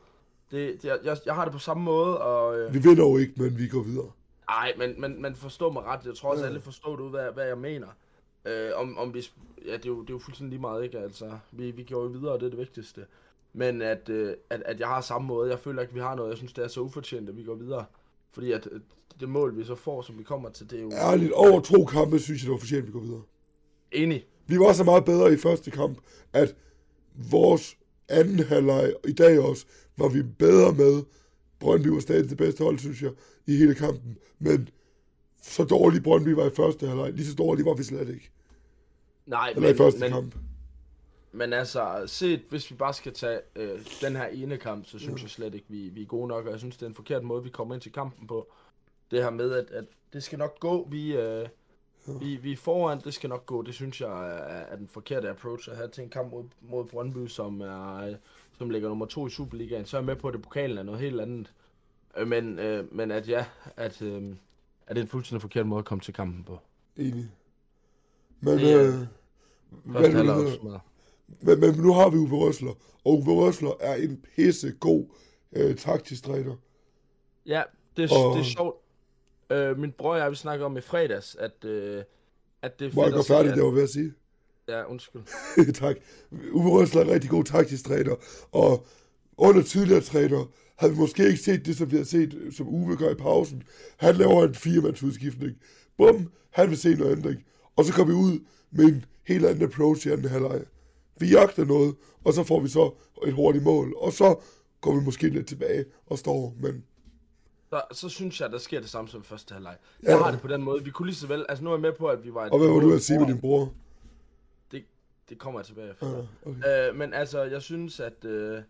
det, 0.52 0.82
det, 0.82 0.90
jeg, 1.04 1.18
jeg, 1.26 1.36
har 1.36 1.44
det 1.44 1.54
på 1.54 1.60
samme 1.60 1.84
måde, 1.84 2.22
og... 2.22 2.60
Øh, 2.60 2.74
Vi 2.74 2.80
vinder 2.80 3.10
jo 3.10 3.18
ikke, 3.18 3.34
men 3.38 3.58
vi 3.58 3.68
går 3.68 3.84
videre. 3.84 4.12
Ej, 4.50 4.74
men, 4.78 5.02
men, 5.02 5.22
men 5.22 5.36
forstå 5.36 5.72
mig 5.72 5.84
ret. 5.84 6.06
Jeg 6.06 6.16
tror 6.16 6.30
også, 6.32 6.44
Ja. 6.44 6.50
alle 6.50 6.62
forstår 6.62 6.96
du, 6.96 7.10
hvad, 7.10 7.32
hvad 7.34 7.48
jeg 7.48 7.58
mener. 7.58 7.88
Øh, 8.46 8.72
om, 8.76 8.98
om 8.98 9.14
vi, 9.14 9.26
ja, 9.66 9.74
det 9.74 9.86
er, 9.86 9.90
jo, 9.90 10.02
det 10.02 10.10
er 10.10 10.14
jo 10.14 10.20
fuldstændig 10.20 10.50
lige 10.50 10.62
meget, 10.62 10.84
ikke? 10.84 11.00
Altså, 11.00 11.38
vi, 11.52 11.72
vi 11.72 11.84
går 11.84 12.02
jo 12.02 12.08
videre, 12.08 12.32
og 12.34 12.40
det 12.40 12.46
er 12.46 12.50
det 12.50 12.60
vigtigste. 12.60 13.06
Men 13.54 13.82
at, 13.82 14.10
øh, 14.10 14.34
at, 14.50 14.62
at 14.66 14.80
jeg 14.80 14.88
har 14.88 15.02
samme 15.02 15.28
måde. 15.28 15.50
Jeg 15.50 15.60
føler 15.60 15.82
ikke, 15.82 15.94
vi 15.94 16.00
har 16.00 16.16
noget. 16.16 16.30
Jeg 16.30 16.38
synes, 16.38 16.54
det 16.54 16.64
er 16.64 16.68
så 16.68 16.82
ufortjent, 16.82 17.30
at 17.30 17.38
vi 17.38 17.44
går 17.44 17.56
videre. 17.56 17.86
Fordi 18.32 18.52
at 18.52 18.68
øh, 18.72 18.80
det 19.20 19.30
mål, 19.30 19.58
vi 19.58 19.64
så 19.64 19.76
får, 19.76 20.02
som 20.02 20.18
vi 20.18 20.24
kommer 20.24 20.50
til, 20.50 20.70
det 20.70 20.80
er 20.80 20.84
jo 20.84 20.92
Ærligt, 20.92 21.32
over 21.32 21.60
to 21.62 21.86
kampe, 21.86 22.20
synes 22.20 22.42
jeg, 22.42 22.46
det 22.46 22.52
var 22.52 22.58
fortjent, 22.58 22.82
at 22.82 22.88
vi 22.88 22.92
går 22.92 23.00
videre. 23.00 23.22
enig. 23.92 24.26
Vi 24.48 24.60
var 24.60 24.74
så 24.74 24.84
meget 24.84 25.06
bedre 25.06 25.34
i 25.34 25.38
første 25.38 25.72
kamp, 25.72 25.98
at 26.34 26.56
vores 27.32 27.78
anden 28.10 28.40
halvleg 28.40 28.94
i 29.08 29.12
dag 29.12 29.40
også, 29.40 29.66
var 29.98 30.08
vi 30.08 30.24
bedre 30.24 30.74
med. 30.74 31.04
Brøndby 31.60 31.88
var 31.88 32.00
stadig 32.00 32.30
det 32.30 32.38
bedste 32.38 32.64
hold, 32.64 32.80
synes 32.80 33.02
jeg, 33.02 33.12
i 33.48 33.56
hele 33.58 33.76
kampen. 33.76 34.18
Men 34.40 34.70
så 35.42 35.64
dårlig 35.64 36.04
Brøndby 36.04 36.30
var 36.30 36.46
i 36.48 36.56
første 36.56 36.88
halvleg, 36.88 37.14
lige 37.14 37.26
så 37.26 37.36
dårlig 37.36 37.66
var 37.66 37.74
vi 37.74 37.84
slet 37.84 38.10
ikke. 38.10 38.32
Nej, 39.26 39.50
Eller 39.56 39.70
i 39.70 39.72
men, 39.72 39.78
første 39.78 40.00
men, 40.00 40.10
kamp. 40.12 40.36
Men 41.32 41.54
altså, 41.54 42.04
set, 42.08 42.42
hvis 42.50 42.72
vi 42.72 42.76
bare 42.76 42.94
skal 42.94 43.14
tage 43.14 43.40
øh, 43.56 43.80
den 44.02 44.16
her 44.16 44.26
ene 44.26 44.58
kamp, 44.58 44.86
så 44.86 45.00
synes 45.00 45.22
jeg 45.22 45.30
slet 45.30 45.54
ikke, 45.54 45.66
vi, 45.70 45.90
vi 45.90 46.02
er 46.02 46.06
gode 46.06 46.28
nok. 46.28 46.46
Og 46.46 46.52
jeg 46.52 46.60
synes, 46.60 46.78
det 46.78 46.84
er 46.84 46.90
en 46.90 46.96
forkert 46.96 47.24
måde, 47.24 47.44
vi 47.44 47.50
kommer 47.50 47.74
ind 47.74 47.82
til 47.82 47.92
kampen 47.92 48.28
på. 48.28 48.52
Det 49.12 49.24
her 49.24 49.30
med, 49.30 49.52
at, 49.52 49.72
at 49.72 49.86
det 50.14 50.24
skal 50.24 50.40
nok 50.40 50.60
gå. 50.60 50.88
Vi, 50.92 51.16
øh, 51.18 51.48
vi, 52.22 52.36
vi 52.36 52.52
er 52.52 52.58
foran, 52.58 53.00
det 53.00 53.14
skal 53.14 53.30
nok 53.30 53.46
gå. 53.46 53.62
Det 53.62 53.74
synes 53.74 54.02
jeg 54.02 54.28
er, 54.30 54.44
er 54.44 54.76
den 54.76 54.88
forkerte 54.88 55.30
approach 55.30 55.70
at 55.72 55.78
have 55.78 55.90
til 55.90 56.04
en 56.04 56.10
kamp 56.10 56.32
mod, 56.32 56.44
mod 56.62 56.86
Brøndby, 56.86 57.28
som, 57.28 57.62
er, 57.62 57.96
øh, 57.96 58.16
som 58.58 58.70
ligger 58.70 58.90
nummer 58.90 59.06
to 59.06 59.28
i 59.28 59.30
Superligaen. 59.30 59.86
Så 59.86 59.98
er 59.98 60.02
jeg 60.02 60.06
med 60.06 60.16
på, 60.16 60.28
at 60.28 60.34
det 60.34 60.42
pokalen 60.42 60.78
er 60.78 60.84
noget 60.84 61.02
helt 61.02 61.22
andet. 61.22 61.54
Øh, 62.18 62.28
men, 62.28 62.60
øh, 62.60 62.96
men 62.96 63.12
at 63.12 63.28
ja, 63.28 63.46
at, 63.76 64.02
øh, 64.02 64.36
at 64.88 64.96
det 64.96 64.98
er 64.98 65.02
en 65.02 65.08
fuldstændig 65.08 65.42
forkert 65.42 65.68
måde 65.68 65.80
at 65.80 65.86
komme 65.86 66.02
til 66.02 66.14
kampen 66.14 66.44
på. 66.44 66.60
Enig. 66.98 67.32
Men, 68.42 68.58
Det 68.58 68.88
øh, 68.88 69.08
hvad 69.70 70.02
Første 70.02 70.18
er 70.18 70.80
men, 71.42 71.60
men 71.60 71.74
nu 71.76 71.94
har 71.94 72.10
vi 72.10 72.18
Uwe 72.18 72.30
Røsler, 72.38 72.72
og 73.06 73.14
Uwe 73.14 73.34
Røsler 73.46 73.72
er 73.80 73.96
en 73.96 74.22
pisse 74.36 74.72
god 74.80 75.06
øh, 75.54 75.76
taktisk 75.76 76.24
træner. 76.24 76.56
Ja, 77.46 77.64
det 77.98 78.12
er, 78.12 78.16
Og- 78.16 78.36
det 78.36 78.42
er 78.42 78.46
sjovt. 78.46 78.76
Øh, 79.52 79.80
min 79.80 79.92
bror 79.92 80.12
og 80.14 80.18
jeg, 80.20 80.32
vi 80.32 80.36
snakker 80.36 80.66
om 80.66 80.78
i 80.78 80.82
fredags, 80.82 81.36
at, 81.40 81.66
øh, 81.66 82.04
at 82.62 82.80
det 82.80 82.86
er 82.86 82.90
fedt 82.90 83.14
gå 83.14 83.20
at 83.20 83.26
se, 83.26 83.34
færdig, 83.34 83.52
at- 83.52 83.56
det 83.58 83.64
var 83.64 83.72
ved 83.72 83.84
at 83.84 83.90
sige. 83.90 84.14
Ja, 84.68 84.84
undskyld. 84.92 85.22
tak. 85.74 85.96
Uwe 86.52 86.70
Røsler 86.82 87.02
er 87.02 87.06
en 87.06 87.12
rigtig 87.12 87.30
god 87.30 87.44
taktisk 87.44 87.86
træner, 87.86 88.16
og 88.52 88.86
under 89.38 89.62
tidligere 89.64 90.02
træner 90.02 90.46
havde 90.76 90.94
vi 90.94 91.00
måske 91.00 91.28
ikke 91.28 91.38
set 91.44 91.66
det, 91.66 91.78
som 91.78 91.92
vi 91.92 91.98
har 91.98 92.04
set, 92.04 92.38
som 92.58 92.68
Uwe 92.68 92.96
gør 92.98 93.10
i 93.12 93.16
pausen. 93.16 93.64
Han 93.98 94.16
laver 94.16 94.44
en 94.48 94.56
firemandsudskiftning. 94.56 95.58
Bum, 95.98 96.32
han 96.50 96.70
vil 96.70 96.78
se 96.78 96.96
noget 96.96 97.18
ændring. 97.18 97.44
Og 97.76 97.86
så 97.86 97.94
kommer 97.94 98.14
vi 98.14 98.20
ud 98.20 98.40
med 98.72 98.86
en 98.86 99.06
helt 99.28 99.46
anden 99.46 99.64
approach 99.64 100.08
i 100.08 100.12
anden 100.12 100.30
halvleg. 100.30 100.62
Vi 101.20 101.28
jagter 101.30 101.66
noget, 101.66 101.96
og 102.24 102.34
så 102.34 102.44
får 102.44 102.60
vi 102.60 102.68
så 102.70 102.92
et 103.28 103.34
hurtigt 103.34 103.64
mål. 103.64 103.94
Og 103.98 104.14
så 104.14 104.36
går 104.82 104.96
vi 104.96 105.06
måske 105.06 105.30
lidt 105.30 105.48
tilbage 105.48 105.86
og 106.06 106.20
står, 106.20 106.56
men 106.60 106.84
Så, 107.70 107.82
så 107.92 108.10
synes 108.10 108.42
jeg, 108.42 108.52
der 108.52 108.58
sker 108.58 108.80
det 108.80 108.90
samme 108.90 109.10
som 109.10 109.24
første 109.24 109.54
halvleg. 109.54 109.76
Ja. 110.04 110.10
Jeg 110.10 110.20
har 110.20 110.32
det 110.32 110.42
på 110.42 110.48
den 110.48 110.64
måde. 110.64 110.84
Vi 110.84 110.92
kunne 110.92 111.06
lige 111.06 111.16
så 111.16 111.28
vel... 111.28 111.46
Altså, 111.50 111.64
nu 111.64 111.70
er 111.70 111.74
jeg 111.74 111.82
med 111.82 111.94
på, 111.94 112.08
at 112.08 112.24
vi 112.26 112.34
var... 112.34 112.46
et 112.46 112.52
og 112.52 112.60
hvad 112.60 112.68
var 112.68 112.80
du 112.80 112.94
at 112.94 113.02
sige 113.02 113.20
med 113.20 113.28
din 113.28 113.40
bror? 113.40 113.74
Det, 114.72 114.84
det 115.30 115.38
kommer 115.38 115.60
jeg 115.60 115.66
tilbage 115.66 115.90
efter. 115.92 116.08
Ja, 116.08 116.50
okay. 116.50 116.90
Øh, 116.90 116.96
men 116.96 117.14
altså, 117.14 117.44
jeg 117.44 117.62
synes, 117.62 118.00
at, 118.00 118.26
øh, 118.26 118.62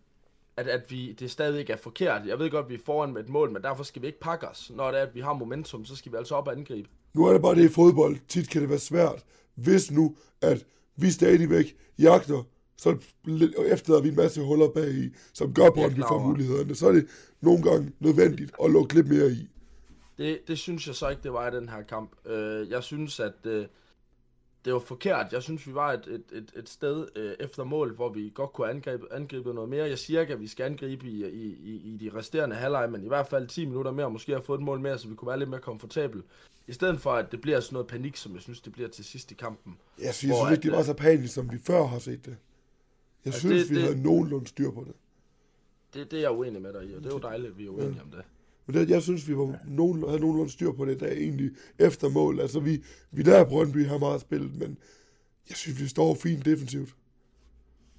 at, 0.56 0.68
at 0.68 0.90
vi, 0.90 1.12
det 1.12 1.30
stadig 1.30 1.70
er 1.70 1.76
forkert. 1.76 2.26
Jeg 2.26 2.38
ved 2.38 2.50
godt, 2.50 2.64
at 2.64 2.70
vi 2.70 2.74
er 2.74 2.78
foran 2.86 3.12
med 3.12 3.22
et 3.22 3.28
mål, 3.28 3.52
men 3.52 3.62
derfor 3.62 3.82
skal 3.82 4.02
vi 4.02 4.06
ikke 4.06 4.20
pakke 4.20 4.48
os. 4.48 4.70
Når 4.74 4.90
det 4.90 5.00
er, 5.00 5.06
at 5.06 5.14
vi 5.14 5.20
har 5.20 5.32
momentum, 5.32 5.84
så 5.84 5.96
skal 5.96 6.12
vi 6.12 6.16
altså 6.16 6.34
op 6.34 6.46
og 6.46 6.52
angribe. 6.52 6.88
Nu 7.14 7.26
er 7.26 7.32
det 7.32 7.42
bare 7.42 7.54
det 7.54 7.64
i 7.64 7.68
fodbold. 7.68 8.16
Tit 8.28 8.50
kan 8.50 8.60
det 8.60 8.70
være 8.70 8.78
svært, 8.78 9.24
hvis 9.54 9.90
nu, 9.90 10.16
at 10.40 10.66
vi 11.02 11.10
stadigvæk 11.10 11.76
jagter, 11.98 12.42
så 12.76 12.96
efterlader 13.66 14.02
vi 14.02 14.08
en 14.08 14.16
masse 14.16 14.42
huller 14.42 14.68
bag 14.68 14.94
i, 14.94 15.14
som 15.32 15.54
gør, 15.54 15.70
får 16.08 16.14
over. 16.14 16.28
mulighederne. 16.28 16.74
Så 16.74 16.88
er 16.88 16.92
det 16.92 17.06
nogle 17.40 17.62
gange 17.62 17.92
nødvendigt 18.00 18.52
at 18.64 18.70
lukke 18.70 18.94
lidt 18.94 19.08
mere 19.08 19.30
i. 19.30 19.48
Det, 20.18 20.40
det 20.48 20.58
synes 20.58 20.86
jeg 20.86 20.94
så 20.94 21.08
ikke, 21.08 21.22
det 21.22 21.32
var 21.32 21.52
i 21.52 21.56
den 21.56 21.68
her 21.68 21.82
kamp. 21.82 22.10
Øh, 22.26 22.70
jeg 22.70 22.82
synes, 22.82 23.20
at 23.20 23.46
øh, 23.46 23.66
det 24.64 24.72
var 24.72 24.78
forkert. 24.78 25.32
Jeg 25.32 25.42
synes, 25.42 25.66
vi 25.66 25.74
var 25.74 25.92
et, 25.92 26.06
et, 26.08 26.22
et, 26.38 26.52
et 26.56 26.68
sted 26.68 27.08
øh, 27.16 27.34
efter 27.40 27.64
mål, 27.64 27.94
hvor 27.94 28.08
vi 28.08 28.30
godt 28.34 28.52
kunne 28.52 28.70
angribe, 28.70 29.12
angribe 29.12 29.54
noget 29.54 29.70
mere. 29.70 29.88
Jeg 29.88 29.98
siger 29.98 30.20
ikke, 30.20 30.32
at 30.32 30.40
vi 30.40 30.46
skal 30.46 30.64
angribe 30.64 31.06
i, 31.06 31.24
i, 31.26 31.44
i, 31.62 31.94
i 31.94 31.96
de 31.96 32.10
resterende 32.18 32.56
halvleg, 32.56 32.90
men 32.90 33.04
i 33.04 33.08
hvert 33.08 33.26
fald 33.26 33.48
10 33.48 33.66
minutter 33.66 33.90
mere, 33.92 34.10
måske 34.10 34.32
have 34.32 34.42
fået 34.42 34.58
et 34.58 34.64
mål 34.64 34.80
mere, 34.80 34.98
så 34.98 35.08
vi 35.08 35.14
kunne 35.14 35.28
være 35.28 35.38
lidt 35.38 35.50
mere 35.50 35.60
komfortabel. 35.60 36.22
I 36.66 36.72
stedet 36.72 37.00
for, 37.00 37.12
at 37.12 37.32
det 37.32 37.40
bliver 37.40 37.60
sådan 37.60 37.74
noget 37.74 37.86
panik, 37.88 38.16
som 38.16 38.34
jeg 38.34 38.42
synes, 38.42 38.60
det 38.60 38.72
bliver 38.72 38.88
til 38.88 39.04
sidst 39.04 39.30
i 39.30 39.34
kampen. 39.34 39.76
Jeg 40.02 40.14
synes, 40.14 40.30
jeg 40.30 40.38
Hvor 40.38 40.46
synes 40.46 40.58
ikke, 40.58 40.68
det 40.70 40.76
var 40.76 40.82
så 40.82 40.94
panisk, 40.94 41.34
som 41.34 41.52
vi 41.52 41.58
før 41.58 41.86
har 41.86 41.98
set 41.98 42.24
det. 42.26 42.30
Jeg 42.30 42.36
Altså, 43.24 43.40
synes, 43.40 43.62
det- 43.62 43.70
vi 43.70 43.74
det- 43.74 43.82
havde 43.84 44.02
nogenlunde 44.02 44.46
styr 44.46 44.70
på 44.70 44.84
det. 44.86 44.94
Det, 45.94 46.10
det 46.10 46.16
er 46.16 46.20
jeg 46.20 46.30
uenig 46.30 46.62
med 46.62 46.72
dig 46.72 46.84
i, 46.90 46.94
og 46.94 47.02
det 47.02 47.06
er 47.10 47.14
jo 47.14 47.18
dejligt, 47.18 47.50
at 47.50 47.58
vi 47.58 47.66
er 47.66 47.70
uenige 47.70 48.02
om 48.02 48.10
det. 48.10 48.22
Men 48.72 48.80
det, 48.80 48.90
jeg 48.90 49.02
synes, 49.02 49.28
vi 49.28 49.36
var 49.36 49.58
nogen, 49.68 50.04
havde 50.08 50.20
nogenlunde 50.20 50.52
styr 50.52 50.72
på 50.72 50.84
det, 50.84 51.00
der 51.00 51.06
egentlig 51.06 51.50
efter 51.78 52.08
mål. 52.08 52.40
Altså, 52.40 52.60
vi, 52.60 52.82
vi 53.10 53.22
der 53.22 53.44
Brøndby 53.44 53.86
har 53.86 53.98
meget 53.98 54.20
spillet, 54.20 54.56
men 54.58 54.78
jeg 55.48 55.56
synes, 55.56 55.80
vi 55.82 55.86
står 55.88 56.14
fint 56.14 56.44
defensivt. 56.44 56.88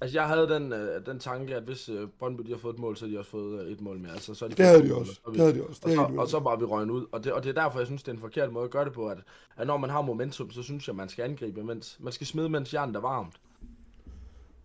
Altså, 0.00 0.18
jeg 0.18 0.28
havde 0.28 0.48
den, 0.48 0.72
øh, 0.72 1.06
den 1.06 1.18
tanke, 1.18 1.56
at 1.56 1.62
hvis 1.62 1.88
øh, 1.88 2.08
Brøndby 2.18 2.42
de 2.46 2.50
har 2.50 2.58
fået 2.58 2.72
et 2.74 2.78
mål, 2.78 2.96
så 2.96 3.04
har 3.04 3.12
de 3.12 3.18
også 3.18 3.30
fået 3.30 3.64
øh, 3.66 3.72
et 3.72 3.80
mål 3.80 3.98
mere. 3.98 4.12
Altså, 4.12 4.34
så 4.34 4.48
de 4.48 4.54
Det 4.54 4.66
havde 4.66 4.82
de 4.82 4.88
mål, 4.88 4.98
også. 4.98 5.12
og 5.12 5.16
så 5.24 5.30
vi- 5.30 5.38
Det 5.38 5.46
havde 5.46 5.54
de 5.58 5.66
også. 5.68 5.80
Det 5.84 5.98
Og 5.98 6.04
er 6.04 6.08
så, 6.08 6.20
og 6.20 6.28
så 6.28 6.38
var 6.38 6.56
vi 6.56 6.64
røgnet 6.64 6.92
ud. 6.92 7.06
Og 7.12 7.24
det, 7.24 7.32
og 7.32 7.42
det 7.44 7.56
er 7.56 7.62
derfor, 7.62 7.78
jeg 7.80 7.86
synes, 7.86 8.02
det 8.02 8.08
er 8.08 8.12
en 8.14 8.20
forkert 8.20 8.52
måde 8.52 8.64
at 8.64 8.70
gøre 8.70 8.84
det 8.84 8.92
på, 8.92 9.06
at, 9.08 9.18
at 9.56 9.66
når 9.66 9.76
man 9.76 9.90
har 9.90 10.02
momentum, 10.02 10.50
så 10.50 10.62
synes 10.62 10.86
jeg, 10.88 10.96
man 10.96 11.08
skal 11.08 11.22
angribe, 11.24 11.64
mens 11.64 11.96
man 12.00 12.12
skal 12.12 12.26
smide, 12.26 12.48
mens 12.48 12.74
jernet 12.74 12.96
er 12.96 13.00
varmt. 13.00 13.34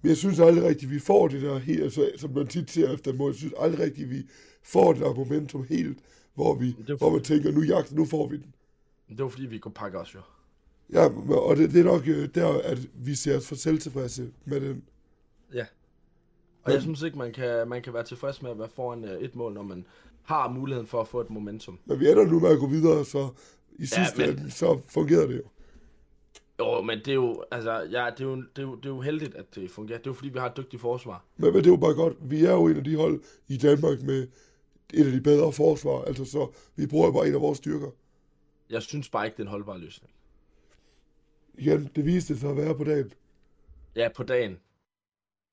Men 0.02 0.10
jeg 0.10 0.18
synes 0.18 0.40
aldrig 0.40 0.64
rigtigt, 0.64 0.92
vi 0.92 1.00
får 1.00 1.28
det 1.28 1.42
der 1.42 1.58
helt, 1.58 1.84
altså, 1.84 2.12
som 2.18 2.32
man 2.32 2.48
tit 2.48 2.72
ser 2.72 2.94
efter 2.94 3.14
mål. 3.14 3.30
Jeg 3.32 3.36
synes 3.36 3.54
aldrig 3.60 3.80
rigtigt, 3.86 4.10
vi 4.10 4.24
får 4.68 4.94
det 4.94 5.02
der 5.02 5.14
momentum 5.14 5.64
helt, 5.70 6.00
hvor, 6.36 6.56
vi, 6.56 6.76
er 6.90 6.96
hvor 6.96 7.10
man 7.10 7.24
tænker, 7.24 7.52
nu 7.52 7.62
jagter, 7.62 7.96
nu 7.96 8.06
får 8.06 8.28
vi 8.28 8.38
den. 8.38 8.54
Det 9.10 9.24
var 9.24 9.30
fordi, 9.30 9.46
vi 9.46 9.58
kunne 9.58 9.74
pakke 9.74 10.00
os 10.00 10.16
jo. 10.16 10.20
Ja, 10.94 11.06
og 11.30 11.56
det, 11.58 11.72
det 11.72 11.80
er 11.80 11.84
nok 11.84 12.08
øh, 12.08 12.30
der, 12.36 12.62
at 12.62 12.78
vi 12.94 13.16
ser 13.16 13.38
os 13.38 13.48
for 13.48 13.56
selvtilfredse 13.56 14.32
med 14.46 14.62
den. 14.62 14.84
Ja. 15.54 15.66
Og 16.64 16.74
jeg 16.74 16.82
synes 16.82 17.02
ikke, 17.02 17.18
man 17.18 17.34
kan, 17.34 17.68
man 17.68 17.82
kan 17.82 17.94
være 17.94 18.04
tilfreds 18.04 18.42
med 18.42 18.52
at 18.52 18.60
være 18.60 18.70
foran 18.70 19.04
øh, 19.04 19.22
et 19.22 19.36
mål, 19.36 19.54
når 19.54 19.64
man 19.64 19.86
har 20.24 20.50
muligheden 20.50 20.88
for 20.88 21.02
at 21.02 21.08
få 21.08 21.22
et 21.22 21.30
momentum. 21.30 21.80
Men 21.86 22.00
vi 22.00 22.12
ender 22.12 22.26
nu 22.26 22.40
med 22.40 22.50
at 22.50 22.60
gå 22.60 22.68
videre, 22.68 23.06
så 23.06 23.30
i 23.80 23.86
sidste 23.86 24.18
men- 24.18 24.30
ende, 24.30 24.52
så 24.52 24.80
fungerede 24.88 25.28
det 25.28 25.38
jo. 25.38 25.44
Jo, 26.60 26.82
men 26.82 26.98
det 26.98 27.08
er 27.08 27.14
jo, 27.14 27.44
altså, 27.52 27.72
ja, 27.72 28.10
det 28.18 28.22
er 28.22 28.26
jo, 28.30 28.36
det 28.36 28.46
er 28.58 28.62
jo, 28.62 28.76
det 28.76 28.86
er 28.86 28.90
jo 28.90 29.02
heldigt, 29.02 29.36
at 29.36 29.56
det 29.56 29.72
fungerer. 29.72 29.98
Det 29.98 30.08
er 30.08 30.12
jo 30.12 30.14
fordi, 30.14 30.30
vi 30.30 30.40
har 30.40 30.50
et 30.50 30.58
dygtigt 30.58 30.82
forsvar. 30.82 31.26
Men, 31.38 31.54
men 31.54 31.64
det 31.64 31.68
er 31.68 31.72
jo 31.72 31.78
bare 31.78 31.94
godt. 31.94 32.14
Vi 32.22 32.46
er 32.46 32.52
jo 32.52 32.68
en 32.68 32.78
af 32.78 32.84
de 32.84 32.96
hold 32.96 33.22
i 33.48 33.58
Danmark 33.58 34.02
med 34.02 34.28
et 34.94 35.06
af 35.06 35.12
de 35.12 35.22
bedre 35.22 35.52
forsvar. 35.54 36.02
Altså, 36.04 36.26
så 36.26 36.52
vi 36.76 36.88
bruger 36.88 37.12
bare 37.12 37.28
en 37.28 37.34
af 37.36 37.42
vores 37.42 37.58
styrker. 37.58 37.92
Jeg 38.70 38.82
synes 38.82 39.10
bare 39.10 39.26
ikke, 39.26 39.36
det 39.38 39.42
er 39.44 39.46
en 39.48 39.52
holdbar 39.52 39.78
løsning. 39.78 40.14
Igen, 41.58 41.90
det 41.96 42.06
viste 42.06 42.38
sig 42.40 42.50
at 42.50 42.58
være 42.58 42.76
på 42.76 42.84
dagen. 42.84 43.12
Ja, 43.96 44.10
på 44.16 44.24
dagen. 44.24 44.60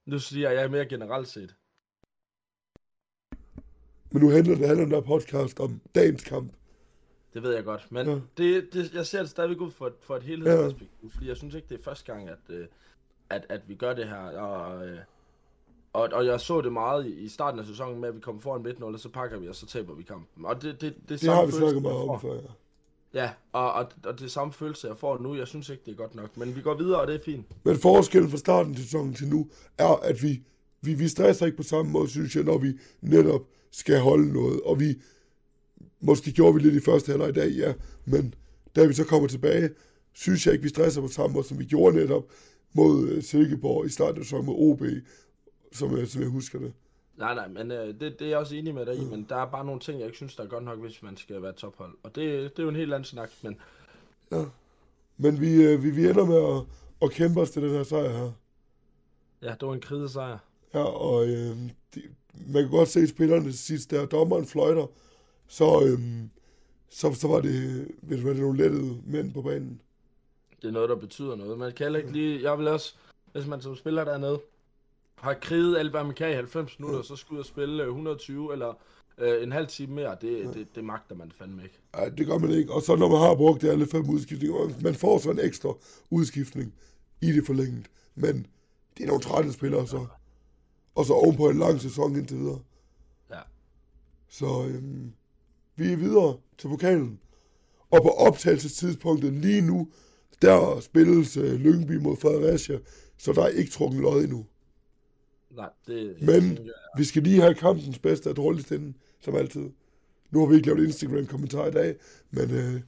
Nu 0.06 0.18
siger 0.18 0.48
jeg, 0.48 0.56
jeg 0.56 0.64
er 0.64 0.68
mere 0.68 0.86
generelt 0.86 1.28
set. 1.28 1.54
Men 4.12 4.22
nu 4.22 4.30
handler 4.30 4.54
det 4.56 4.66
handler 4.66 4.84
den 4.84 4.92
der 4.94 5.00
podcast 5.00 5.60
om 5.60 5.80
dagens 5.94 6.24
kamp. 6.24 6.52
Det 7.34 7.42
ved 7.42 7.54
jeg 7.54 7.64
godt. 7.64 7.92
Men 7.92 8.06
Ja. 8.06 8.12
ja. 8.12 8.20
det, 8.36 8.72
det, 8.72 8.94
jeg 8.94 9.06
ser 9.06 9.18
det 9.20 9.30
stadigvæk 9.30 9.60
ud 9.60 9.70
for, 9.70 9.86
et- 9.86 9.94
for 10.00 10.16
et 10.16 10.22
helhedsperspektiv, 10.22 11.10
fordi 11.10 11.28
jeg 11.28 11.36
synes 11.36 11.54
ikke, 11.54 11.68
det 11.68 11.78
er 11.78 11.82
første 11.82 12.12
gang, 12.12 12.28
at, 12.28 12.38
øh, 12.48 12.68
at, 13.30 13.46
at 13.48 13.68
vi 13.68 13.74
gør 13.74 13.94
det 13.94 14.08
her. 14.08 14.16
Og, 14.38 14.88
øh, 14.88 14.98
og, 15.94 16.08
og 16.12 16.26
jeg 16.26 16.40
så 16.40 16.60
det 16.60 16.72
meget 16.72 17.06
i, 17.06 17.28
starten 17.28 17.60
af 17.60 17.66
sæsonen 17.66 18.00
med, 18.00 18.08
at 18.08 18.14
vi 18.14 18.20
kommer 18.20 18.40
foran 18.40 18.66
1-0, 18.66 18.84
og 18.84 19.00
så 19.00 19.08
pakker 19.08 19.38
vi, 19.38 19.48
og 19.48 19.54
så 19.54 19.66
taber 19.66 19.94
vi 19.94 20.02
kampen. 20.02 20.46
Og 20.46 20.62
det, 20.62 20.80
det, 20.80 20.80
det, 20.80 21.08
Det 21.08 21.20
samme 21.20 21.34
har 21.34 21.46
vi 21.46 21.52
snakket 21.52 21.82
meget 21.82 21.96
om 21.96 22.20
før, 22.20 22.34
ja. 22.34 22.40
Ja, 23.14 23.30
og, 23.52 23.72
og, 23.72 23.86
og 24.04 24.20
det 24.20 24.30
samme 24.30 24.52
følelse, 24.52 24.88
jeg 24.88 24.96
får 24.96 25.18
nu, 25.18 25.36
jeg 25.36 25.48
synes 25.48 25.68
ikke, 25.68 25.82
det 25.86 25.92
er 25.92 25.96
godt 25.96 26.14
nok. 26.14 26.36
Men 26.36 26.56
vi 26.56 26.60
går 26.60 26.74
videre, 26.74 27.00
og 27.00 27.06
det 27.06 27.14
er 27.14 27.24
fint. 27.24 27.46
Men 27.64 27.78
forskellen 27.78 28.30
fra 28.30 28.36
starten 28.36 28.72
af 28.72 28.78
sæsonen 28.78 29.14
til 29.14 29.28
nu, 29.28 29.48
er, 29.78 29.94
at 30.02 30.22
vi, 30.22 30.42
vi, 30.80 30.94
vi 30.94 31.08
stresser 31.08 31.46
ikke 31.46 31.56
på 31.56 31.62
samme 31.62 31.92
måde, 31.92 32.08
synes 32.08 32.36
jeg, 32.36 32.44
når 32.44 32.58
vi 32.58 32.72
netop 33.00 33.40
skal 33.70 34.00
holde 34.00 34.32
noget. 34.32 34.60
Og 34.60 34.80
vi, 34.80 34.94
måske 36.00 36.32
gjorde 36.32 36.54
vi 36.54 36.60
lidt 36.60 36.74
i 36.74 36.84
første 36.84 37.10
halvleg 37.10 37.28
i 37.28 37.32
dag, 37.32 37.50
ja, 37.50 37.74
men 38.04 38.34
da 38.76 38.86
vi 38.86 38.94
så 38.94 39.04
kommer 39.04 39.28
tilbage, 39.28 39.70
synes 40.12 40.46
jeg 40.46 40.52
ikke, 40.52 40.62
vi 40.62 40.68
stresser 40.68 41.00
på 41.00 41.08
samme 41.08 41.34
måde, 41.34 41.46
som 41.46 41.58
vi 41.58 41.64
gjorde 41.64 41.96
netop 41.96 42.24
mod 42.72 43.08
øh, 43.08 43.22
Silkeborg 43.22 43.86
i 43.86 43.88
starten 43.88 44.18
af 44.18 44.24
sæsonen 44.24 44.46
mod 44.46 44.54
OB, 44.58 44.82
som, 45.74 45.98
jeg- 45.98 46.08
som 46.08 46.22
jeg 46.22 46.30
husker 46.30 46.58
det. 46.58 46.72
Nej, 47.16 47.34
nej, 47.34 47.48
men 47.48 47.70
øh, 47.70 47.86
det, 47.88 48.00
det 48.00 48.22
er 48.22 48.26
jeg 48.28 48.38
også 48.38 48.54
enig 48.56 48.74
med 48.74 48.86
dig 48.86 48.96
i, 48.96 49.04
men 49.04 49.26
der 49.28 49.36
er 49.36 49.50
bare 49.50 49.64
nogle 49.64 49.80
ting, 49.80 49.98
jeg 49.98 50.06
ikke 50.06 50.16
synes, 50.16 50.36
der 50.36 50.42
er 50.42 50.48
godt 50.48 50.64
nok, 50.64 50.78
hvis 50.78 51.02
man 51.02 51.16
skal 51.16 51.42
være 51.42 51.52
tophold. 51.52 51.94
Og 52.02 52.14
det, 52.14 52.26
det 52.56 52.58
er 52.58 52.62
jo 52.62 52.68
en 52.68 52.76
helt 52.76 52.92
anden 52.94 53.04
snak, 53.04 53.30
men 53.42 53.56
Men 55.16 55.40
vi, 55.40 55.62
øh, 55.62 55.82
vi, 55.82 55.90
vi 55.90 56.08
ender 56.08 56.24
med 56.26 56.56
at, 56.56 56.66
at 57.02 57.10
kæmpe 57.10 57.40
os 57.40 57.50
til 57.50 57.62
den 57.62 57.70
her 57.70 57.82
sejr 57.82 58.08
her. 58.08 58.32
ja, 59.42 59.54
det 59.60 59.68
var 59.68 59.74
en 59.74 59.80
kridesejr. 59.80 60.38
Ja, 60.74 60.84
og 60.84 61.26
øh, 61.28 61.56
de, 61.94 62.02
man 62.46 62.62
kan 62.62 62.70
godt 62.70 62.88
se 62.88 63.06
spillerne 63.06 63.44
til 63.44 63.58
sidst, 63.58 63.90
der 63.90 64.06
dommeren 64.06 64.46
fløjter, 64.46 64.86
så, 65.48 65.64
øh, 65.86 65.98
så, 66.90 67.14
så 67.14 67.28
var 67.28 67.40
det, 67.40 67.88
ved 68.02 68.16
du 68.16 68.22
hvad, 68.22 68.34
det 68.34 68.42
nogle 68.42 68.58
lettede 68.62 69.02
mænd 69.06 69.32
på 69.34 69.42
banen. 69.42 69.80
det 70.62 70.68
er 70.68 70.72
noget, 70.72 70.88
der 70.88 70.96
betyder 70.96 71.36
noget. 71.36 71.58
Man 71.58 71.72
kan 71.72 71.94
ikke 71.96 72.12
lige... 72.12 72.42
Jeg 72.42 72.58
vil 72.58 72.68
også, 72.68 72.94
hvis 73.32 73.46
man 73.46 73.60
som 73.60 73.76
spiller 73.76 74.04
dernede, 74.04 74.40
har 75.18 75.34
kriget 75.34 75.78
alt, 75.78 75.90
hvad 75.90 76.04
man 76.04 76.14
kan 76.14 76.30
i 76.30 76.34
90 76.34 76.78
minutter, 76.78 77.02
så 77.02 77.16
skal 77.16 77.34
ud 77.34 77.38
og 77.38 77.46
spille 77.46 77.82
øh, 77.82 77.88
120 77.88 78.52
eller 78.52 78.74
øh, 79.18 79.42
en 79.42 79.52
halv 79.52 79.66
time 79.66 79.94
mere, 79.94 80.16
det, 80.20 80.54
det, 80.54 80.74
det 80.74 80.84
magter 80.84 81.14
man 81.14 81.32
fandme 81.32 81.62
ikke. 81.62 81.78
Nej, 81.96 82.08
det 82.08 82.26
gør 82.26 82.38
man 82.38 82.50
ikke. 82.50 82.72
Og 82.72 82.82
så 82.82 82.96
når 82.96 83.08
man 83.08 83.18
har 83.18 83.34
brugt 83.34 83.64
alle 83.64 83.86
fem 83.86 84.10
udskiftninger, 84.10 84.82
man 84.82 84.94
får 84.94 85.18
så 85.18 85.30
en 85.30 85.40
ekstra 85.40 85.74
udskiftning 86.10 86.74
i 87.20 87.32
det 87.32 87.46
forlænget. 87.46 87.90
Men 88.14 88.46
det 88.96 89.02
er 89.02 89.06
nogle 89.06 89.22
trætte 89.22 89.52
spillere 89.52 89.86
så. 89.86 90.06
Og 90.94 91.06
så 91.06 91.12
ovenpå 91.12 91.48
en 91.48 91.58
lang 91.58 91.80
sæson 91.80 92.16
indtil 92.16 92.38
videre. 92.38 92.60
Ja. 93.30 93.40
Så 94.28 94.66
øhm, 94.68 95.12
vi 95.76 95.92
er 95.92 95.96
videre 95.96 96.36
til 96.58 96.68
pokalen. 96.68 97.20
Og 97.90 98.02
på 98.02 98.08
optagelsestidspunktet 98.08 99.32
lige 99.32 99.60
nu, 99.60 99.88
der 100.42 100.80
spilles 100.80 101.36
øh, 101.36 101.60
Lyngby 101.60 101.96
mod 101.96 102.16
Fredericia, 102.16 102.78
så 103.18 103.32
der 103.32 103.42
er 103.42 103.48
ikke 103.48 103.70
trukket 103.70 104.00
lod 104.00 104.22
endnu. 104.22 104.46
Nej, 105.56 105.70
det... 105.86 106.16
Men 106.20 106.52
jeg- 106.66 106.72
vi 106.98 107.04
skal 107.04 107.22
lige 107.22 107.40
have 107.40 107.54
kampens 107.54 107.98
bedste 107.98 108.30
og 108.30 108.36
dårligste 108.36 108.74
ende, 108.76 108.94
som 109.20 109.34
altid. 109.36 109.70
Nu 110.30 110.40
har 110.40 110.46
vi 110.46 110.54
ikke 110.56 110.66
lavet 110.68 110.84
Instagram-kommentar 110.84 111.66
i 111.66 111.70
dag, 111.70 111.96
men 112.30 112.50
øh, 112.50 112.80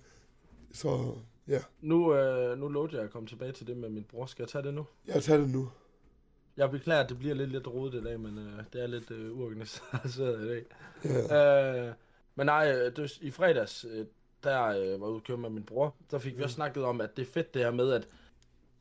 så 0.72 1.12
ja, 1.48 1.58
Nu, 1.80 2.14
øh, 2.14 2.58
nu 2.58 2.68
lovede 2.68 2.96
jeg 2.96 3.04
at 3.04 3.10
komme 3.10 3.28
tilbage 3.28 3.52
til 3.52 3.66
det 3.66 3.76
med 3.76 3.88
min 3.88 4.04
bror. 4.04 4.26
Skal 4.26 4.42
jeg 4.42 4.48
tage 4.48 4.64
det 4.64 4.74
nu? 4.74 4.86
jeg 5.06 5.22
tager 5.22 5.40
det 5.40 5.50
nu. 5.50 5.70
Jeg 6.56 6.70
beklager, 6.70 7.00
at 7.02 7.08
det 7.08 7.18
bliver 7.18 7.34
lidt, 7.34 7.50
lidt 7.52 7.66
rodet 7.66 8.00
i 8.00 8.04
dag, 8.04 8.20
men 8.20 8.38
øh, 8.38 8.62
det 8.72 8.82
er 8.82 8.86
lidt 8.86 9.10
øh, 9.10 9.38
uorganiseret 9.38 10.42
i 10.44 10.48
dag. 10.48 10.64
Ja. 11.04 11.88
Øh, 11.88 11.94
men 12.34 12.46
nej, 12.46 12.72
øh, 12.76 12.96
det, 12.96 13.18
i 13.20 13.30
fredags, 13.30 13.84
øh, 13.90 14.06
der 14.44 14.62
øh, 14.66 15.00
var 15.00 15.06
ude 15.06 15.16
at 15.16 15.24
køre 15.24 15.36
med 15.36 15.50
min 15.50 15.62
bror, 15.62 15.94
der 16.10 16.18
fik 16.18 16.38
vi 16.38 16.42
også 16.42 16.54
snakket 16.54 16.84
om, 16.84 17.00
at 17.00 17.16
det 17.16 17.22
er 17.22 17.32
fedt 17.32 17.54
det 17.54 17.62
her 17.62 17.70
med, 17.70 17.92
at, 17.92 18.08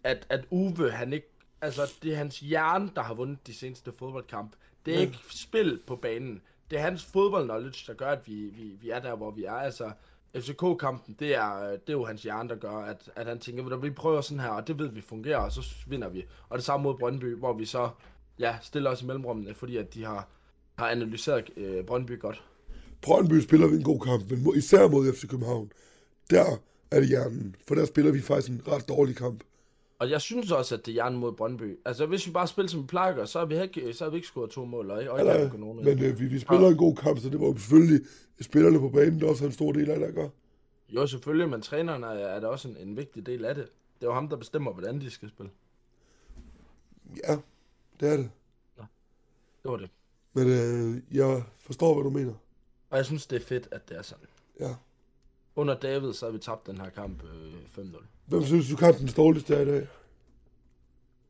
at, 0.03 0.25
at 0.29 0.45
Uwe, 0.49 0.91
han 0.91 1.13
ikke, 1.13 1.27
altså 1.61 1.93
det 2.03 2.11
er 2.13 2.15
hans 2.15 2.39
hjerne, 2.39 2.91
der 2.95 3.01
har 3.01 3.13
vundet 3.13 3.47
de 3.47 3.53
seneste 3.53 3.91
fodboldkamp. 3.91 4.51
Det 4.85 4.95
er 4.95 4.99
ikke 4.99 5.17
spil 5.29 5.79
på 5.87 5.95
banen. 5.95 6.41
Det 6.71 6.77
er 6.77 6.81
hans 6.81 7.03
fodboldknowledge, 7.03 7.83
der 7.87 7.93
gør, 7.93 8.09
at 8.11 8.27
vi, 8.27 8.33
vi, 8.33 8.63
vi 8.81 8.89
er 8.89 8.99
der, 8.99 9.15
hvor 9.15 9.31
vi 9.31 9.43
er. 9.43 9.51
Altså, 9.51 9.91
FCK-kampen, 10.35 11.15
det 11.19 11.35
er, 11.35 11.69
det 11.69 11.89
er 11.89 11.93
jo 11.93 12.05
hans 12.05 12.23
hjerne, 12.23 12.49
der 12.49 12.55
gør, 12.55 12.77
at, 12.77 13.09
at 13.15 13.25
han 13.27 13.39
tænker, 13.39 13.63
"Ved 13.63 13.71
du, 13.71 13.77
vi 13.77 13.89
prøver 13.89 14.21
sådan 14.21 14.39
her, 14.39 14.49
og 14.49 14.67
det 14.67 14.79
ved 14.79 14.87
vi 14.87 15.01
fungerer, 15.01 15.37
og 15.37 15.51
så 15.51 15.61
vinder 15.87 16.09
vi. 16.09 16.25
Og 16.49 16.57
det 16.57 16.65
samme 16.65 16.83
mod 16.83 16.97
Brøndby, 16.97 17.35
hvor 17.35 17.53
vi 17.53 17.65
så 17.65 17.89
ja, 18.39 18.57
stiller 18.61 18.89
os 18.89 19.01
i 19.01 19.05
mellemrummene, 19.05 19.53
fordi 19.53 19.77
at 19.77 19.93
de 19.93 20.03
har, 20.03 20.27
har 20.75 20.89
analyseret 20.89 21.49
øh, 21.57 21.85
Brøndby 21.85 22.19
godt. 22.19 22.43
Brøndby 23.01 23.39
spiller 23.39 23.67
vi 23.67 23.75
en 23.75 23.83
god 23.83 23.99
kamp, 23.99 24.31
men 24.31 24.55
især 24.55 24.87
mod 24.87 25.13
FC 25.13 25.27
København, 25.27 25.71
der 26.29 26.45
er 26.91 26.99
det 26.99 27.09
hjernen. 27.09 27.55
For 27.67 27.75
der 27.75 27.85
spiller 27.85 28.11
vi 28.11 28.21
faktisk 28.21 28.51
en 28.51 28.61
ret 28.67 28.87
dårlig 28.87 29.15
kamp. 29.15 29.43
Og 29.99 30.09
jeg 30.09 30.21
synes 30.21 30.51
også, 30.51 30.75
at 30.75 30.85
det 30.85 30.91
er 30.91 30.93
hjernen 30.93 31.19
mod 31.19 31.31
Brøndby. 31.31 31.79
Altså, 31.85 32.05
hvis 32.05 32.27
vi 32.27 32.31
bare 32.31 32.47
spiller, 32.47 32.69
som 32.69 32.81
vi 32.81 32.87
plejer 32.87 33.09
at 33.09 33.15
gøre, 33.15 33.27
så 33.27 33.39
har 33.39 33.45
vi 33.45 33.61
ikke, 33.61 33.93
så 33.93 34.03
har 34.03 34.09
vi 34.11 34.15
ikke 34.15 34.27
scoret 34.27 34.49
to 34.49 34.65
mål, 34.65 34.91
og 34.91 34.99
ikke, 34.99 35.11
og 35.11 35.19
ikke 35.19 35.29
Eller, 35.29 35.43
afgjort 35.43 35.59
nogen. 35.59 35.85
men 35.85 36.03
øh, 36.03 36.19
vi, 36.19 36.25
vi 36.25 36.39
spiller 36.39 36.67
en 36.67 36.77
god 36.77 36.95
kamp, 36.95 37.19
så 37.19 37.29
det 37.29 37.39
var 37.39 37.45
jo 37.45 37.57
selvfølgelig 37.57 38.07
spillerne 38.41 38.79
på 38.79 38.89
banen, 38.89 39.21
der 39.21 39.27
også 39.27 39.43
har 39.43 39.47
en 39.47 39.53
stor 39.53 39.71
del 39.71 39.89
af 39.89 39.99
det 39.99 40.05
at 40.05 40.13
gøre. 40.13 40.29
Jo, 40.89 41.07
selvfølgelig, 41.07 41.49
men 41.49 41.61
træneren 41.61 42.03
er, 42.03 42.07
er 42.07 42.39
da 42.39 42.47
også 42.47 42.67
en, 42.67 42.77
en 42.77 42.97
vigtig 42.97 43.25
del 43.25 43.45
af 43.45 43.55
det. 43.55 43.65
Det 43.99 44.03
er 44.05 44.07
jo 44.07 44.13
ham, 44.13 44.29
der 44.29 44.35
bestemmer, 44.35 44.73
hvordan 44.73 45.01
de 45.01 45.11
skal 45.11 45.29
spille. 45.29 45.51
Ja, 47.27 47.37
det 47.99 48.09
er 48.09 48.17
det. 48.17 48.29
Det 49.63 49.71
var 49.71 49.77
det. 49.77 49.89
Men 50.33 50.47
øh, 50.47 51.17
jeg 51.17 51.43
forstår, 51.59 51.93
hvad 51.93 52.03
du 52.03 52.09
mener. 52.09 52.33
Og 52.89 52.97
jeg 52.97 53.05
synes, 53.05 53.27
det 53.27 53.41
er 53.41 53.45
fedt, 53.45 53.67
at 53.71 53.89
det 53.89 53.97
er 53.97 54.01
sådan. 54.01 54.27
Ja. 54.59 54.75
Under 55.55 55.75
David, 55.79 56.13
så 56.13 56.25
har 56.25 56.31
vi 56.31 56.39
tabt 56.39 56.67
den 56.67 56.77
her 56.77 56.89
kamp 56.89 57.23
øh, 57.23 57.53
5-0. 57.77 58.03
Hvem 58.25 58.43
synes 58.43 58.69
du 58.69 58.75
kampens 58.75 59.13
dårligste 59.13 59.55
er 59.55 59.59
i 59.61 59.65
dag? 59.65 59.87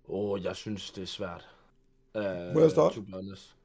Åh, 0.08 0.32
oh, 0.32 0.44
jeg 0.44 0.56
synes, 0.56 0.92
det 0.92 1.02
er 1.02 1.08
svært. 1.08 1.50
Uh, 2.16 2.22
Må 2.54 2.60
jeg 2.60 2.72
starte? 2.72 3.02
Honest. 3.14 3.56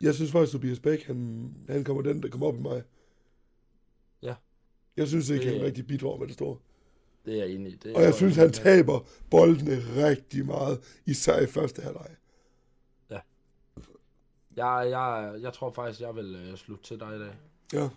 Jeg 0.00 0.14
synes 0.14 0.32
faktisk, 0.32 0.52
Tobias 0.52 0.80
Bæk, 0.80 1.06
han, 1.06 1.50
han 1.68 1.84
kommer 1.84 2.02
den, 2.02 2.22
der 2.22 2.28
kommer 2.28 2.46
op 2.46 2.54
i 2.54 2.60
mig. 2.60 2.82
Ja. 4.22 4.34
Jeg 4.96 5.08
synes 5.08 5.28
ikke, 5.28 5.44
Det- 5.44 5.52
han 5.56 5.66
rigtig 5.66 5.86
bidrager 5.86 6.18
med 6.18 6.26
det 6.26 6.34
store. 6.34 6.56
Det 7.24 7.34
er 7.34 7.38
jeg 7.44 7.54
enig 7.54 7.72
i. 7.72 7.76
Det 7.76 7.96
Og 7.96 8.02
jeg 8.02 8.14
synes, 8.14 8.36
han 8.36 8.52
taber 8.52 9.00
boldene 9.30 9.76
rigtig 10.06 10.46
meget, 10.46 11.00
især 11.06 11.40
i 11.40 11.46
første 11.46 11.82
halvleg. 11.82 12.16
Jeg, 14.56 14.86
jeg, 14.90 15.38
jeg 15.42 15.52
tror 15.52 15.70
faktisk, 15.70 16.00
jeg 16.00 16.16
vil 16.16 16.34
øh, 16.34 16.56
slutte 16.56 16.84
til 16.84 17.00
dig 17.00 17.16
i 17.16 17.18
dag. 17.18 17.34
Ja. 17.72 17.88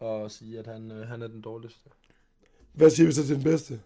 Og 0.00 0.30
sige, 0.30 0.58
at 0.58 0.66
han, 0.66 0.90
øh, 0.92 1.08
han 1.08 1.22
er 1.22 1.26
den 1.26 1.40
dårligste. 1.40 1.90
Hvad 2.72 2.90
siger 2.90 3.06
vi 3.06 3.12
så 3.12 3.26
til 3.26 3.34
den 3.36 3.44
bedste? 3.44 3.80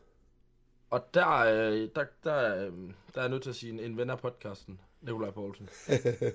Og 0.91 1.15
der, 1.15 1.29
øh, 1.39 1.89
der, 1.95 2.05
der, 2.25 2.57
øh, 2.57 2.73
der 3.15 3.17
er 3.17 3.21
jeg 3.21 3.29
nødt 3.29 3.43
til 3.43 3.51
at 3.51 3.57
sige 3.57 3.73
en, 3.73 3.81
en 3.81 3.97
ven 3.97 4.11
af 4.11 4.19
podcasten, 4.19 4.81
Nikolaj 5.01 5.31
Poulsen. 5.31 5.69
øh, 6.21 6.33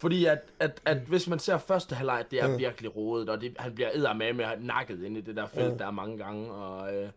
fordi 0.00 0.24
at, 0.24 0.38
at, 0.60 0.82
at 0.84 0.96
hvis 0.98 1.28
man 1.28 1.38
ser 1.38 1.58
første 1.58 1.94
halvleg, 1.94 2.24
det 2.30 2.42
er 2.42 2.48
Ja. 2.50 2.56
virkelig 2.56 2.96
rodet, 2.96 3.28
og 3.28 3.40
det, 3.40 3.54
han 3.58 3.74
bliver 3.74 3.90
eddermame 3.94 4.36
med 4.36 4.46
nakket 4.60 5.02
ind 5.02 5.16
i 5.16 5.20
det 5.20 5.36
der 5.36 5.46
felt, 5.46 5.72
Ja. 5.72 5.78
der 5.78 5.86
er 5.86 5.90
mange 5.90 6.18
gange. 6.18 6.52
Og, 6.52 6.94
øh, 6.96 7.10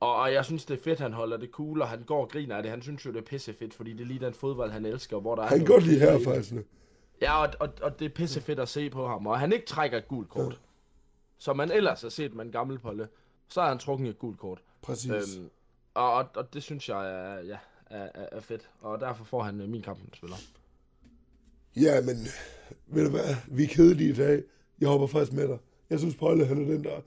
og, 0.00 0.16
og 0.16 0.32
jeg 0.32 0.44
synes, 0.44 0.64
det 0.64 0.78
er 0.78 0.82
fedt, 0.82 1.00
han 1.00 1.12
holder 1.12 1.36
det 1.36 1.50
cool, 1.50 1.82
og 1.82 1.88
han 1.88 2.02
går 2.02 2.20
og 2.20 2.28
griner 2.28 2.56
af 2.56 2.62
det. 2.62 2.70
Han 2.70 2.82
synes 2.82 3.06
jo, 3.06 3.10
det 3.12 3.18
er 3.18 3.22
pissefedt, 3.24 3.74
fordi 3.74 3.92
det 3.92 4.00
er 4.00 4.04
lige 4.06 4.20
den 4.26 4.34
fodbold, 4.34 4.70
han 4.70 4.86
elsker, 4.86 5.20
hvor 5.20 5.34
der 5.34 5.42
er 5.42 5.46
Han 5.46 5.58
kan 5.58 5.68
noget 5.68 5.82
godt 5.82 5.90
lide 5.92 6.00
her, 6.00 6.18
faktisk. 6.24 6.52
Ja, 7.20 7.42
og, 7.42 7.48
og, 7.60 7.68
og 7.82 7.98
det 7.98 8.04
er 8.04 8.08
pissefedt 8.14 8.60
at 8.60 8.68
se 8.68 8.90
på 8.90 9.06
ham, 9.08 9.26
og 9.26 9.38
han 9.40 9.52
ikke 9.52 9.66
trækker 9.66 9.98
et 9.98 10.08
gult 10.08 10.28
kort. 10.28 10.60
Som 11.38 11.56
man 11.56 11.70
ellers 11.70 12.02
har 12.02 12.08
set 12.08 12.34
med 12.34 12.44
en 12.44 12.52
gammel 12.52 12.78
polle, 12.78 13.08
så 13.48 13.60
har 13.60 13.68
han 13.68 13.78
trukket 13.78 14.08
et 14.08 14.18
gult 14.18 14.38
kort. 14.38 14.62
Præcis. 14.82 15.10
Øhm, 15.10 15.50
og, 15.94 16.12
og, 16.12 16.26
og 16.34 16.54
det 16.54 16.62
synes 16.62 16.88
jeg 16.88 17.10
er, 17.10 17.38
ja, 17.40 17.58
er, 17.86 18.08
er, 18.14 18.26
er 18.32 18.40
fedt, 18.40 18.70
og 18.80 19.00
derfor 19.00 19.24
får 19.24 19.42
han 19.42 19.60
øh, 19.60 19.68
min 19.68 19.82
kampspiller. 19.82 20.36
Ja, 21.76 22.00
men 22.00 22.16
ved 22.86 23.04
du 23.04 23.10
hvad? 23.10 23.36
Vi 23.48 23.64
er 23.64 23.68
kedelige 23.68 24.10
i 24.10 24.14
dag. 24.14 24.42
Jeg 24.80 24.88
hopper 24.88 25.06
faktisk 25.06 25.32
med 25.32 25.48
dig. 25.48 25.58
Jeg 25.90 25.98
synes, 25.98 26.16
Polle, 26.16 26.46
han 26.46 26.62
er 26.62 26.72
den, 26.72 26.84
der 26.84 27.00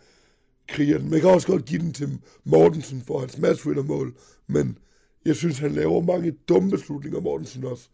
kriger 0.68 0.98
den. 0.98 1.10
Man 1.10 1.20
kan 1.20 1.30
også 1.30 1.48
godt 1.48 1.66
give 1.66 1.82
den 1.82 1.94
til 1.94 2.22
Mortensen 2.44 3.02
for 3.02 3.20
hans 3.20 3.38
matchwinner-mål, 3.38 4.16
men 4.48 4.78
jeg 5.26 5.36
synes, 5.36 5.60
han 5.60 5.72
laver 5.72 6.02
mange 6.02 6.32
dumme 6.32 6.72
beslutninger, 6.72 7.20
Mortensen 7.20 7.64
også. 7.64 7.90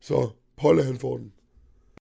Så 0.00 0.30
Polle, 0.56 0.84
han 0.84 0.98
får 0.98 1.16
den. 1.16 1.32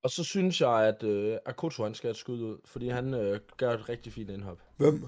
Og 0.04 0.10
så 0.12 0.24
synes 0.24 0.62
jeg, 0.62 0.88
at 0.88 1.04
øh, 1.04 1.38
Akoto 1.46 1.84
han 1.84 1.94
skal 1.94 2.08
have 2.08 2.12
et 2.12 2.18
skud 2.18 2.42
ud, 2.42 2.58
fordi 2.66 2.90
han 2.90 3.14
øh, 3.14 3.40
gør 3.58 3.74
et 3.74 3.90
rigtig 3.90 4.14
fint 4.14 4.30
indhop. 4.30 4.58
Hvem? 4.78 5.06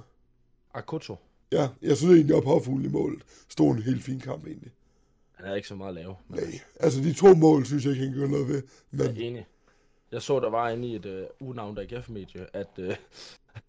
Akoto. 0.74 1.16
Ja, 1.52 1.70
jeg 1.82 1.98
synes 1.98 2.16
egentlig, 2.16 2.38
at 2.38 2.44
påfuglen 2.44 2.86
i 2.86 2.90
målet 2.94 3.24
stod 3.50 3.72
en 3.76 3.82
helt 3.82 4.04
fin 4.04 4.20
kamp 4.20 4.46
egentlig. 4.48 4.72
Han 5.34 5.46
er 5.46 5.56
ikke 5.56 5.68
så 5.68 5.76
meget 5.76 5.90
at 5.90 5.96
lave. 5.96 6.16
Men 6.28 6.40
Nej, 6.40 6.60
altså 6.80 7.00
de 7.02 7.14
to 7.14 7.34
mål, 7.34 7.66
synes 7.66 7.86
jeg 7.86 7.94
ikke, 7.94 8.06
han 8.06 8.14
gøre 8.14 8.30
noget 8.30 8.48
ved. 8.48 8.62
jeg 8.94 9.00
er 9.06 9.08
Men 9.14 9.18
enig. 9.22 9.48
Jeg 10.12 10.22
så, 10.22 10.40
der 10.40 10.50
var 10.50 10.70
inde 10.70 10.88
i 10.88 10.96
et 10.96 11.06
uh, 11.42 11.50
unavnt 11.50 11.80
AGF-medie, 11.80 12.46
at, 12.54 12.68
uh, 12.78 12.86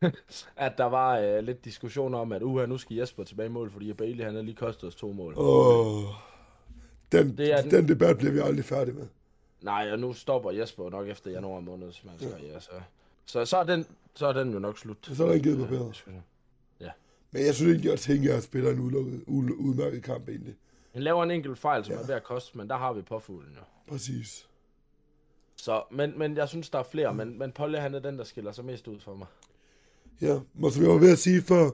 at 0.57 0.73
der 0.78 0.85
var 0.85 1.38
uh, 1.38 1.45
lidt 1.45 1.64
diskussion 1.64 2.14
om, 2.14 2.33
at 2.33 2.43
uha, 2.43 2.66
nu 2.66 2.78
skal 2.78 2.97
Jesper 2.97 3.25
tilbage 3.25 3.47
i 3.47 3.50
mål, 3.52 3.71
fordi 3.71 3.93
Bailey 3.93 4.25
han 4.25 4.35
har 4.35 4.43
lige 4.43 4.54
kostet 4.54 4.88
os 4.88 4.95
to 4.95 5.12
mål. 5.12 5.35
åh, 5.37 6.02
den, 7.12 7.37
Det 7.37 7.52
er 7.52 7.62
den- 7.62 7.71
den 7.71 7.88
debat 7.88 8.19
bliver 8.19 8.33
vi 8.33 8.38
aldrig 8.38 8.64
færdige 8.64 8.95
med. 8.95 9.07
Nej, 9.64 9.92
og 9.92 9.99
nu 9.99 10.12
stopper 10.12 10.50
Jesper 10.50 10.90
nok 10.90 11.09
efter 11.09 11.30
januar 11.30 11.61
måned, 11.61 11.92
som 11.92 12.09
han 12.09 12.18
skal, 12.18 12.44
ja, 12.52 12.61
så, 12.61 12.71
så, 13.26 13.44
så, 13.44 13.56
er 13.56 13.64
den, 13.64 13.87
så 14.14 14.26
er 14.26 14.33
den 14.33 14.52
jo 14.52 14.59
nok 14.59 14.78
slut. 14.78 15.11
Så 15.12 15.23
er 15.25 15.28
der 15.28 15.35
en 15.35 15.42
givet 15.42 15.59
på 15.59 15.66
bedre. 15.66 15.88
diskussion. 15.88 16.23
Men 17.30 17.47
jeg 17.47 17.54
synes 17.54 17.73
egentlig, 17.73 17.92
at 17.92 17.99
tænke, 17.99 18.28
at 18.28 18.35
jeg 18.35 18.42
spiller 18.42 18.71
en 18.71 18.78
udlukket, 18.80 19.25
ud- 19.26 19.50
udmærket 19.59 20.02
kamp 20.02 20.28
egentlig. 20.28 20.54
Han 20.92 21.02
laver 21.02 21.23
en 21.23 21.30
enkelt 21.30 21.59
fejl, 21.59 21.85
som 21.85 21.92
Ja. 21.92 21.97
ja. 21.99 22.02
er 22.02 22.06
ved 22.06 22.14
at 22.14 22.25
koste, 22.25 22.59
men 22.59 22.68
der 22.68 22.76
har 22.76 22.92
vi 22.92 23.02
påfuglen 23.02 23.52
jo. 23.54 23.61
Præcis. 23.88 24.47
Så, 25.56 25.83
men, 25.90 26.18
men 26.18 26.37
jeg 26.37 26.49
synes, 26.49 26.71
der 26.71 26.78
er 26.78 26.83
flere, 26.83 27.14
men, 27.14 27.38
men 27.38 27.52
Polle, 27.52 27.78
han 27.80 27.94
er 27.94 27.99
den, 27.99 28.18
der 28.18 28.25
skiller 28.25 28.52
sig 28.52 28.64
mest 28.64 28.88
ud 28.88 29.00
for 29.00 29.14
mig. 29.14 29.26
Ja, 30.21 30.40
og 30.62 30.73
som 30.73 30.83
jeg 30.83 30.90
var 30.90 30.99
ved 30.99 31.12
at 31.12 31.18
sige 31.18 31.42
før, 31.42 31.71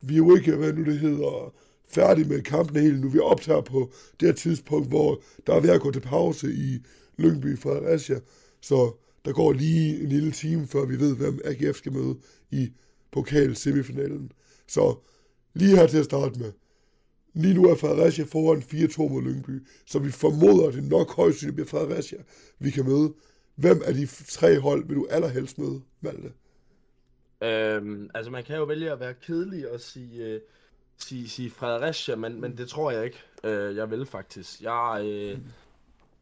vi 0.00 0.12
er 0.14 0.16
jo 0.18 0.36
ikke, 0.36 0.56
hvad 0.56 0.72
nu 0.72 0.84
det 0.84 0.98
hedder, 0.98 1.52
færdige 1.88 2.28
med 2.28 2.42
kampen 2.42 2.76
helt 2.82 3.00
nu. 3.00 3.08
Vi 3.08 3.18
optager 3.18 3.60
på 3.60 3.90
det 4.20 4.28
her 4.28 4.34
tidspunkt, 4.34 4.88
hvor 4.88 5.20
der 5.46 5.54
er 5.54 5.60
ved 5.60 5.70
at 5.70 5.80
gå 5.80 5.90
til 5.90 6.00
pause 6.00 6.52
i 6.54 6.78
Lyngby 7.22 7.58
Fredericia. 7.58 8.20
Så 8.60 8.92
der 9.24 9.32
går 9.32 9.52
lige 9.52 10.02
en 10.02 10.08
lille 10.08 10.32
time, 10.32 10.66
før 10.66 10.84
vi 10.86 11.00
ved, 11.00 11.16
hvem 11.16 11.40
AGF 11.44 11.76
skal 11.76 11.92
møde 11.92 12.16
i 12.50 12.72
pokal 13.10 13.56
semifinalen. 13.56 14.32
Så 14.68 14.96
lige 15.54 15.76
her 15.76 15.86
til 15.86 15.98
at 15.98 16.04
starte 16.04 16.40
med. 16.40 16.52
Lige 17.34 17.54
nu 17.54 17.68
er 17.68 17.74
Fredericia 17.74 18.24
foran 18.24 18.62
4-2 18.62 19.12
mod 19.12 19.22
Lyngby, 19.22 19.66
så 19.86 19.98
vi 19.98 20.10
formoder, 20.10 20.68
at 20.68 20.74
det 20.74 20.84
nok 20.84 21.16
højst 21.16 21.40
sandsynligt 21.40 21.54
bliver 21.54 21.68
Fredericia, 21.68 22.18
vi 22.58 22.70
kan 22.70 22.84
møde. 22.84 23.14
Hvem 23.54 23.82
af 23.84 23.94
de 23.94 24.06
tre 24.06 24.60
hold 24.60 24.86
vil 24.86 24.96
du 24.96 25.06
allerhelst 25.10 25.58
møde, 25.58 25.82
Malte? 26.00 26.32
Øhm, 27.42 28.10
altså, 28.14 28.30
man 28.30 28.44
kan 28.44 28.56
jo 28.56 28.64
vælge 28.64 28.92
at 28.92 29.00
være 29.00 29.14
kedelig 29.14 29.70
og 29.70 29.80
sige, 29.80 30.24
øh, 30.24 30.40
sige, 30.98 31.28
sige 31.28 31.50
Fredericia, 31.50 32.16
men, 32.16 32.40
men 32.40 32.56
det 32.56 32.68
tror 32.68 32.90
jeg 32.90 33.04
ikke, 33.04 33.18
øh, 33.44 33.76
jeg 33.76 33.90
vil 33.90 34.06
faktisk. 34.06 34.62
Jeg, 34.62 35.02
øh, 35.04 35.38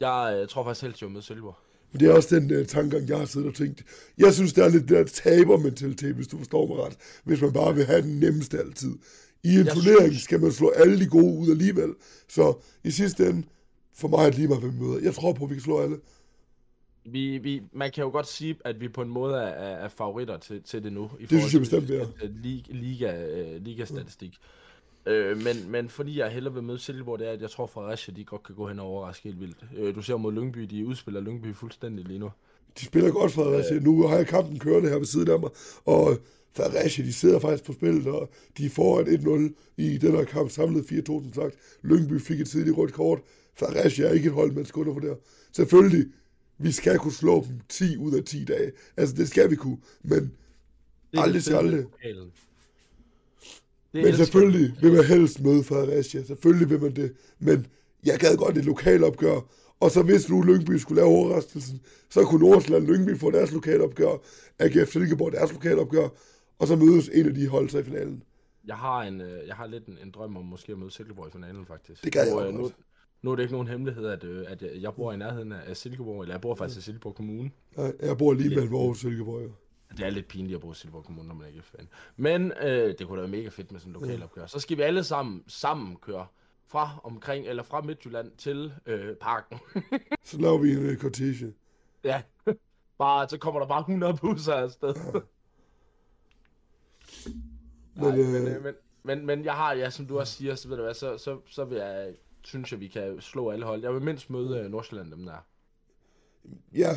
jeg 0.01 0.39
øh, 0.43 0.49
tror 0.49 0.65
faktisk 0.65 0.83
helst, 0.83 1.03
jeg 1.03 1.11
møde 1.11 1.23
Silkeborg. 1.23 1.57
Men 1.93 2.01
det 2.01 2.09
er 2.09 2.13
også 2.13 2.37
den 2.41 2.61
uh, 2.61 2.67
tankegang, 2.67 3.09
jeg 3.09 3.19
har 3.19 3.25
siddet 3.25 3.49
og 3.49 3.55
tænkt. 3.55 3.85
Jeg 4.19 4.35
synes, 4.35 4.53
der 4.53 4.65
er 4.65 4.69
lidt 4.69 4.89
der 4.89 5.05
tabermentalitet, 5.05 6.15
hvis 6.15 6.27
du 6.29 6.39
forstår 6.39 6.67
mig 6.67 6.77
ret. 6.87 6.97
Hvis 7.25 7.41
man 7.41 7.53
bare 7.53 7.75
vil 7.75 7.85
have 7.85 8.03
den 8.03 8.21
nemmeste 8.21 8.59
altid. 8.59 8.99
I 9.45 9.49
en 9.49 9.67
Jeg 9.67 9.75
turnering 9.75 10.03
synes- 10.11 10.23
skal 10.23 10.41
man 10.41 10.53
slå 10.53 10.69
alle 10.71 11.01
de 11.01 11.07
gode 11.07 11.39
ud 11.39 11.51
alligevel. 11.51 11.95
Så 12.29 12.55
i 12.85 12.91
sidste 12.91 13.27
ende, 13.27 13.47
for 13.95 14.09
mig 14.09 14.19
er 14.19 14.25
det 14.25 14.35
lige 14.35 14.49
meget, 14.49 14.61
hvem 14.63 14.75
vi 14.75 14.85
møder. 14.85 15.01
Jeg 15.03 15.15
tror 15.15 15.33
på, 15.33 15.45
at 15.45 15.51
vi 15.51 15.55
kan 15.55 15.63
slå 15.63 15.81
alle. 15.81 15.97
Vi, 17.05 17.39
vi, 17.39 17.63
man 17.73 17.91
kan 17.91 18.05
jo 18.05 18.11
godt 18.11 18.27
sige, 18.29 18.57
at 18.65 18.81
vi 18.81 18.89
på 18.89 19.03
en 19.03 19.09
måde 19.09 19.35
er, 19.35 19.39
er, 19.47 19.85
er 19.85 19.89
favoritter 19.89 20.39
til, 20.39 20.63
til 20.63 20.83
det 20.85 20.93
nu. 20.93 21.11
I 21.21 21.27
synes 21.27 21.43
jeg 21.43 21.51
til, 21.51 21.59
bestemt, 21.59 21.89
vi 21.89 21.95
er. 21.95 22.07
til 22.21 22.31
Liga, 22.43 22.73
liga, 22.73 23.27
øh, 23.27 23.63
liga-statistik. 23.63 24.35
Øh, 25.07 25.37
men, 25.45 25.71
men 25.71 25.89
fordi 25.89 26.19
jeg 26.19 26.31
hellere 26.31 26.55
vil 26.55 26.63
møde 26.63 26.79
Silkeborg, 26.79 27.19
det 27.19 27.29
er, 27.29 27.33
at 27.33 27.41
jeg 27.41 27.51
tror, 27.51 27.67
Fredericia 27.67 28.15
de 28.15 28.25
godt 28.25 28.43
kan 28.43 28.55
gå 28.55 28.69
hen 28.69 28.79
og 28.79 28.87
overraske 28.87 29.25
helt 29.25 29.41
vildt. 29.41 29.57
Øh, 29.77 29.95
du 29.95 30.03
ser 30.03 30.17
mod 30.17 30.33
Lyngby, 30.33 30.61
de 30.61 30.87
udspiller 30.87 31.21
Lyngby 31.21 31.55
fuldstændig 31.55 32.05
lige 32.05 32.19
nu. 32.19 32.31
De 32.81 32.85
spiller 32.85 33.11
godt, 33.11 33.33
Fredericia. 33.33 33.79
Nu 33.81 34.07
har 34.07 34.17
jeg 34.17 34.27
kampen 34.27 34.59
kørende 34.59 34.89
her 34.89 34.97
ved 34.99 35.07
siden 35.07 35.31
af 35.31 35.41
mig. 35.41 35.51
Og 35.85 36.19
Fredericia, 36.53 37.05
de 37.05 37.13
sidder 37.13 37.39
faktisk 37.39 37.65
på 37.65 37.73
spillet, 37.73 38.07
og 38.07 38.31
de 38.59 38.67
er 38.67 38.71
foran 38.71 39.07
1-0 39.51 39.55
i 39.77 39.99
den 39.99 40.13
her 40.17 40.25
kamp 40.25 40.51
samlet 40.51 40.83
4-2, 40.83 41.05
som 41.05 41.33
sagt. 41.35 41.55
Lyngby 41.83 42.21
fik 42.21 42.41
et 42.41 42.49
tidligt 42.49 42.77
rødt 42.77 42.93
kort. 42.93 43.21
Fredericia 43.59 44.07
er 44.07 44.13
ikke 44.13 44.27
et 44.27 44.33
hold, 44.33 44.53
man 44.53 44.65
skal 44.65 44.81
undervurdere. 44.81 45.17
Selvfølgelig, 45.53 46.07
vi 46.59 46.73
skal 46.73 46.99
kunne 46.99 47.13
slå 47.13 47.45
dem 47.49 47.61
10 47.69 47.97
ud 47.97 48.13
af 48.15 48.25
10 48.25 48.45
dage. 48.45 48.73
Altså, 48.97 49.15
det 49.17 49.29
skal 49.29 49.51
vi 49.51 49.57
kunne. 49.57 49.79
Men 50.03 50.21
Det 51.13 51.21
Aldrig 51.21 51.45
til 51.45 51.53
aldrig. 51.55 51.85
pokalen. 51.91 52.33
Det 53.93 54.05
Men 54.05 54.15
selvfølgelig 54.17 54.61
vi. 54.61 54.75
vil 54.81 54.93
man 54.97 55.05
helst 55.05 55.41
møde 55.41 55.65
Fredericia. 55.65 56.25
Selvfølgelig 56.25 56.71
vil 56.71 56.83
man 56.83 56.97
det. 56.97 57.13
Men 57.39 57.67
jeg 58.07 58.19
gad 58.19 58.37
godt 58.37 58.59
et 58.59 58.65
lokalopgør. 58.65 59.41
Og 59.81 59.91
så 59.91 60.03
hvis 60.03 60.29
nu 60.29 60.43
Lyngby 60.43 60.77
skulle 60.77 61.01
lave 61.01 61.09
overraskelsen, 61.09 61.81
så 62.11 62.25
kunne 62.25 62.49
Nordsjælland 62.49 62.87
Lyngby 62.87 63.17
få 63.17 63.31
deres 63.31 63.53
lokalopgør, 63.53 64.17
AGF 64.59 64.93
Silkeborg 64.93 65.33
deres 65.33 65.53
lokalopgør, 65.53 66.09
og 66.59 66.67
så 66.67 66.77
mødes 66.77 67.11
en 67.15 67.27
af 67.27 67.35
de 67.35 67.49
hold 67.49 67.69
sig 67.69 67.81
i 67.81 67.85
finalen. 67.85 68.23
Jeg 68.67 68.77
har, 68.77 69.03
en, 69.03 69.21
øh, 69.21 69.47
jeg 69.47 69.55
har 69.55 69.67
lidt 69.67 69.87
en, 69.87 69.99
en 70.05 70.11
drøm 70.11 70.37
om 70.37 70.45
måske 70.45 70.73
at 70.73 70.79
møde 70.79 70.91
Silkeborg 70.91 71.29
i 71.29 71.31
finalen, 71.31 71.67
faktisk. 71.67 72.05
Det 72.05 72.13
gad 72.13 72.25
jeg 72.25 72.35
Og, 72.35 72.39
også 72.41 72.55
øh, 72.55 72.61
nu, 72.61 72.71
nu 73.23 73.33
er 73.33 73.37
det 73.37 73.43
ikke 73.43 73.53
nogen 73.53 73.69
hemmelighed, 73.69 74.07
at, 74.07 74.25
øh, 74.25 74.45
at 74.49 74.65
jeg, 74.83 74.95
bor 74.95 75.13
i 75.13 75.17
nærheden 75.17 75.53
af 75.53 75.77
Silkeborg, 75.77 76.23
eller 76.23 76.35
jeg 76.35 76.41
bor 76.41 76.55
faktisk 76.55 76.79
i 76.79 76.83
Silkeborg 76.83 77.15
Kommune. 77.15 77.51
Jeg 78.03 78.19
bor 78.19 78.33
lige 78.33 78.49
mellem 78.49 78.75
Aarhus 78.75 78.97
og 78.97 79.01
Silkeborg. 79.01 79.43
jo. 79.43 79.51
Det 79.97 80.07
er 80.07 80.11
lidt 80.11 80.29
pinligt 80.29 80.57
at 80.57 80.61
bo 80.61 80.73
i 80.73 80.75
Silkeborg 80.75 81.05
Kommune, 81.05 81.29
når 81.29 81.35
man 81.35 81.47
ikke 81.47 81.59
er 81.59 81.63
fan. 81.63 81.89
Men 82.17 82.53
øh, 82.53 82.95
det 82.99 83.07
kunne 83.07 83.17
da 83.17 83.21
være 83.21 83.31
mega 83.31 83.49
fedt 83.49 83.73
med 83.73 83.81
sådan 83.81 83.95
en 83.97 84.01
lokalopgør. 84.01 84.47
Så 84.47 84.61
skal 84.61 84.77
vi 84.77 84.83
alle 84.83 85.05
sammen, 85.05 85.45
sammen 85.47 85.97
køre 85.97 86.27
fra 86.67 87.01
omkring, 87.05 87.47
eller 87.47 87.63
fra 87.63 87.81
Midtjylland 87.81 88.31
til 88.39 88.73
øh, 88.87 89.17
parken. 89.17 89.59
Så 90.25 90.39
laver 90.39 90.59
vi 90.59 90.73
en 90.73 90.91
uh, 90.91 90.97
cortege. 90.97 91.55
ja, 92.05 92.23
bare, 92.99 93.29
så 93.29 93.39
kommer 93.39 93.61
der 93.61 93.67
bare 93.67 93.81
100 93.81 94.17
busser 94.17 94.55
afsted. 94.55 94.95
Nej, 97.95 98.17
Men, 98.17 98.33
men, 98.33 98.49
øh, 98.49 98.57
øh, 98.57 98.65
men, 98.65 98.75
men, 99.03 99.27
men 99.27 99.45
jeg 99.45 99.55
har, 99.55 99.73
ja, 99.73 99.91
som 99.91 100.07
du 100.07 100.19
også 100.19 100.33
siger, 100.33 100.55
så 100.55 100.69
ved 100.69 100.77
du 100.77 100.83
hvad, 100.83 100.95
så, 100.95 101.19
så, 101.19 101.41
så 101.47 101.65
vil 101.65 101.79
jeg, 101.79 102.15
synes 102.43 102.73
jeg, 102.73 102.81
vi 102.81 102.89
kan 102.89 103.21
slå 103.21 103.51
alle 103.51 103.67
hold. 103.67 103.83
Jeg 103.83 103.95
vil 103.95 104.03
mindst 104.03 104.31
møde 104.31 104.59
øh, 104.59 104.71
Nordsjælland, 104.71 105.11
dem 105.11 105.25
der. 105.25 105.47
Ja, 106.75 106.91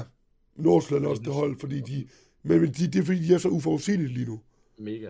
Nordsjælland 0.55 1.05
er 1.05 1.09
også 1.09 1.23
det 1.23 1.33
hold, 1.33 1.59
fordi 1.59 1.81
de... 1.81 2.07
Men 2.43 2.61
men 2.61 2.71
de, 2.71 2.87
det 2.87 2.95
er 2.95 3.03
fordi, 3.03 3.27
de 3.27 3.33
er 3.33 3.37
så 3.37 3.49
uforudsigelige 3.49 4.13
lige 4.13 4.25
nu. 4.25 4.39
Mega. 4.77 5.09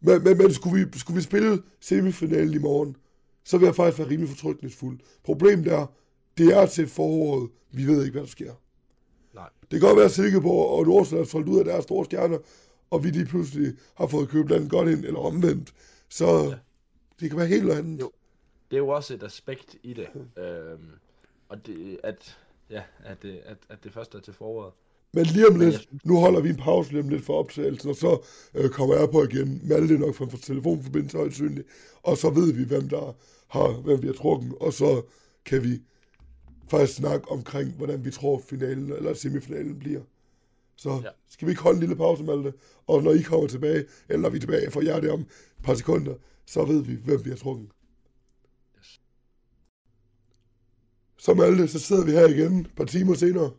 Men, 0.00 0.24
men, 0.24 0.38
men 0.38 0.52
skulle, 0.52 0.86
vi, 0.86 0.98
skulle 0.98 1.16
vi 1.16 1.22
spille 1.22 1.62
semifinalen 1.80 2.54
i 2.54 2.58
morgen, 2.58 2.96
så 3.44 3.58
vil 3.58 3.66
jeg 3.66 3.74
faktisk 3.74 3.98
være 3.98 4.08
rimelig 4.08 4.28
fortrykningsfuld. 4.28 4.98
Problemet 5.24 5.66
er, 5.66 5.86
det 6.38 6.56
er 6.56 6.66
til 6.66 6.88
foråret. 6.88 7.50
Vi 7.70 7.86
ved 7.86 8.04
ikke, 8.04 8.12
hvad 8.12 8.22
der 8.22 8.28
sker. 8.28 8.54
Nej. 9.34 9.48
Det 9.60 9.70
kan 9.70 9.80
godt 9.80 9.96
være, 9.96 10.04
at 10.04 10.10
Silkeborg 10.10 10.78
og 10.78 10.86
Nordsjælland 10.86 11.26
er 11.26 11.30
solgt 11.30 11.48
ud 11.48 11.58
af 11.58 11.64
deres 11.64 11.84
store 11.84 12.04
stjerner, 12.04 12.38
og 12.90 13.04
vi 13.04 13.10
lige 13.10 13.26
pludselig 13.26 13.74
har 13.94 14.06
fået 14.06 14.28
købt 14.28 14.50
landet 14.50 14.70
godt 14.70 14.88
ind, 14.88 15.04
eller 15.04 15.20
omvendt. 15.20 15.74
Så 16.08 16.26
ja. 16.26 16.54
det 17.20 17.30
kan 17.30 17.38
være 17.38 17.46
helt 17.46 17.70
andet. 17.70 18.00
Jo. 18.00 18.10
Det 18.70 18.76
er 18.76 18.80
jo 18.80 18.88
også 18.88 19.14
et 19.14 19.22
aspekt 19.22 19.76
i 19.82 19.92
det. 19.92 20.08
Øhm, 20.38 20.90
og 21.48 21.66
det, 21.66 22.00
at, 22.02 22.38
ja, 22.70 22.82
at, 23.04 23.22
det, 23.22 23.40
at, 23.44 23.58
at 23.68 23.84
det 23.84 23.92
først 23.92 24.14
er 24.14 24.20
til 24.20 24.32
foråret. 24.34 24.72
Men 25.16 25.24
lige 25.26 25.48
om 25.48 25.56
lidt, 25.56 25.88
nu 26.04 26.16
holder 26.16 26.40
vi 26.40 26.48
en 26.48 26.56
pause 26.56 26.90
lige 26.90 27.02
om 27.02 27.08
lidt 27.08 27.24
for 27.24 27.38
optagelsen, 27.38 27.90
og 27.90 27.96
så 27.96 28.24
øh, 28.54 28.70
kommer 28.70 28.96
jeg 28.96 29.10
på 29.10 29.22
igen. 29.24 29.60
Malte 29.64 29.98
nok 29.98 30.14
fra 30.14 30.24
en 30.24 30.30
telefonforbindelse 30.30 31.16
højst 31.16 31.34
synligt, 31.34 31.68
og 32.02 32.18
så 32.18 32.30
ved 32.30 32.52
vi, 32.52 32.64
hvem 32.64 32.88
der 32.88 33.16
har, 33.48 33.80
hvem 33.80 34.02
vi 34.02 34.06
har 34.06 34.14
trukket, 34.14 34.54
og 34.60 34.72
så 34.72 35.02
kan 35.44 35.64
vi 35.64 35.80
faktisk 36.68 36.96
snakke 36.96 37.28
omkring, 37.28 37.72
hvordan 37.72 38.04
vi 38.04 38.10
tror 38.10 38.42
finalen 38.48 38.92
eller 38.92 39.14
semifinalen 39.14 39.78
bliver. 39.78 40.00
Så 40.76 40.90
ja. 41.04 41.08
Skal 41.28 41.46
vi 41.46 41.52
ikke 41.52 41.62
holde 41.62 41.76
en 41.76 41.80
lille 41.80 41.96
pause, 41.96 42.24
Malte? 42.24 42.52
Og 42.86 43.02
når 43.02 43.12
I 43.12 43.22
kommer 43.22 43.48
tilbage, 43.48 43.84
eller 44.08 44.22
når 44.22 44.30
vi 44.30 44.36
er 44.36 44.40
tilbage 44.40 44.70
for 44.70 44.80
jer 44.80 45.00
det 45.00 45.10
om 45.10 45.20
et 45.20 45.26
par 45.62 45.74
sekunder, 45.74 46.14
så 46.46 46.64
ved 46.64 46.82
vi, 46.82 46.94
hvem 47.04 47.24
vi 47.24 47.30
har 47.30 47.36
trukket. 47.36 47.68
Yes. 48.78 49.00
Så 51.18 51.34
Malte, 51.34 51.68
så 51.68 51.78
sidder 51.78 52.04
vi 52.04 52.10
her 52.10 52.26
igen 52.26 52.60
et 52.60 52.70
par 52.76 52.84
timer 52.84 53.14
senere. 53.14 53.50